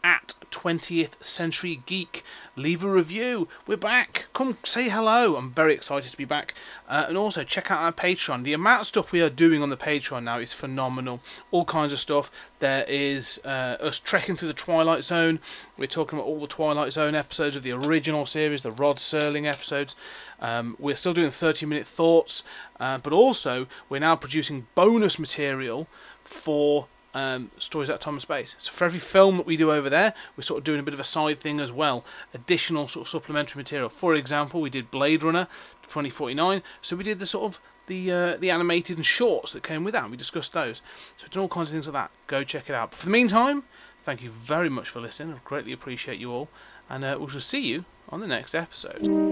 [0.03, 2.23] at 20th Century Geek.
[2.55, 3.47] Leave a review.
[3.65, 4.27] We're back.
[4.33, 5.35] Come say hello.
[5.35, 6.53] I'm very excited to be back.
[6.87, 8.43] Uh, and also check out our Patreon.
[8.43, 11.21] The amount of stuff we are doing on the Patreon now is phenomenal.
[11.51, 12.49] All kinds of stuff.
[12.59, 15.39] There is uh, us trekking through the Twilight Zone.
[15.77, 19.45] We're talking about all the Twilight Zone episodes of the original series, the Rod Serling
[19.45, 19.95] episodes.
[20.39, 22.43] Um, we're still doing 30 minute thoughts,
[22.79, 25.87] uh, but also we're now producing bonus material
[26.23, 28.55] for um, stories out of time and space.
[28.57, 30.93] So for every film that we do over there, we're sort of doing a bit
[30.93, 33.89] of a side thing as well, additional sort of supplementary material.
[33.89, 35.47] For example, we did Blade Runner
[35.83, 39.83] 2049, so we did the sort of the uh, the animated and shorts that came
[39.83, 40.03] with that.
[40.03, 40.81] And we discussed those.
[41.17, 42.11] So we've done all kinds of things like that.
[42.27, 42.91] Go check it out.
[42.91, 43.63] But for the meantime,
[43.99, 45.33] thank you very much for listening.
[45.33, 46.49] I greatly appreciate you all,
[46.89, 49.30] and uh, we shall see you on the next episode.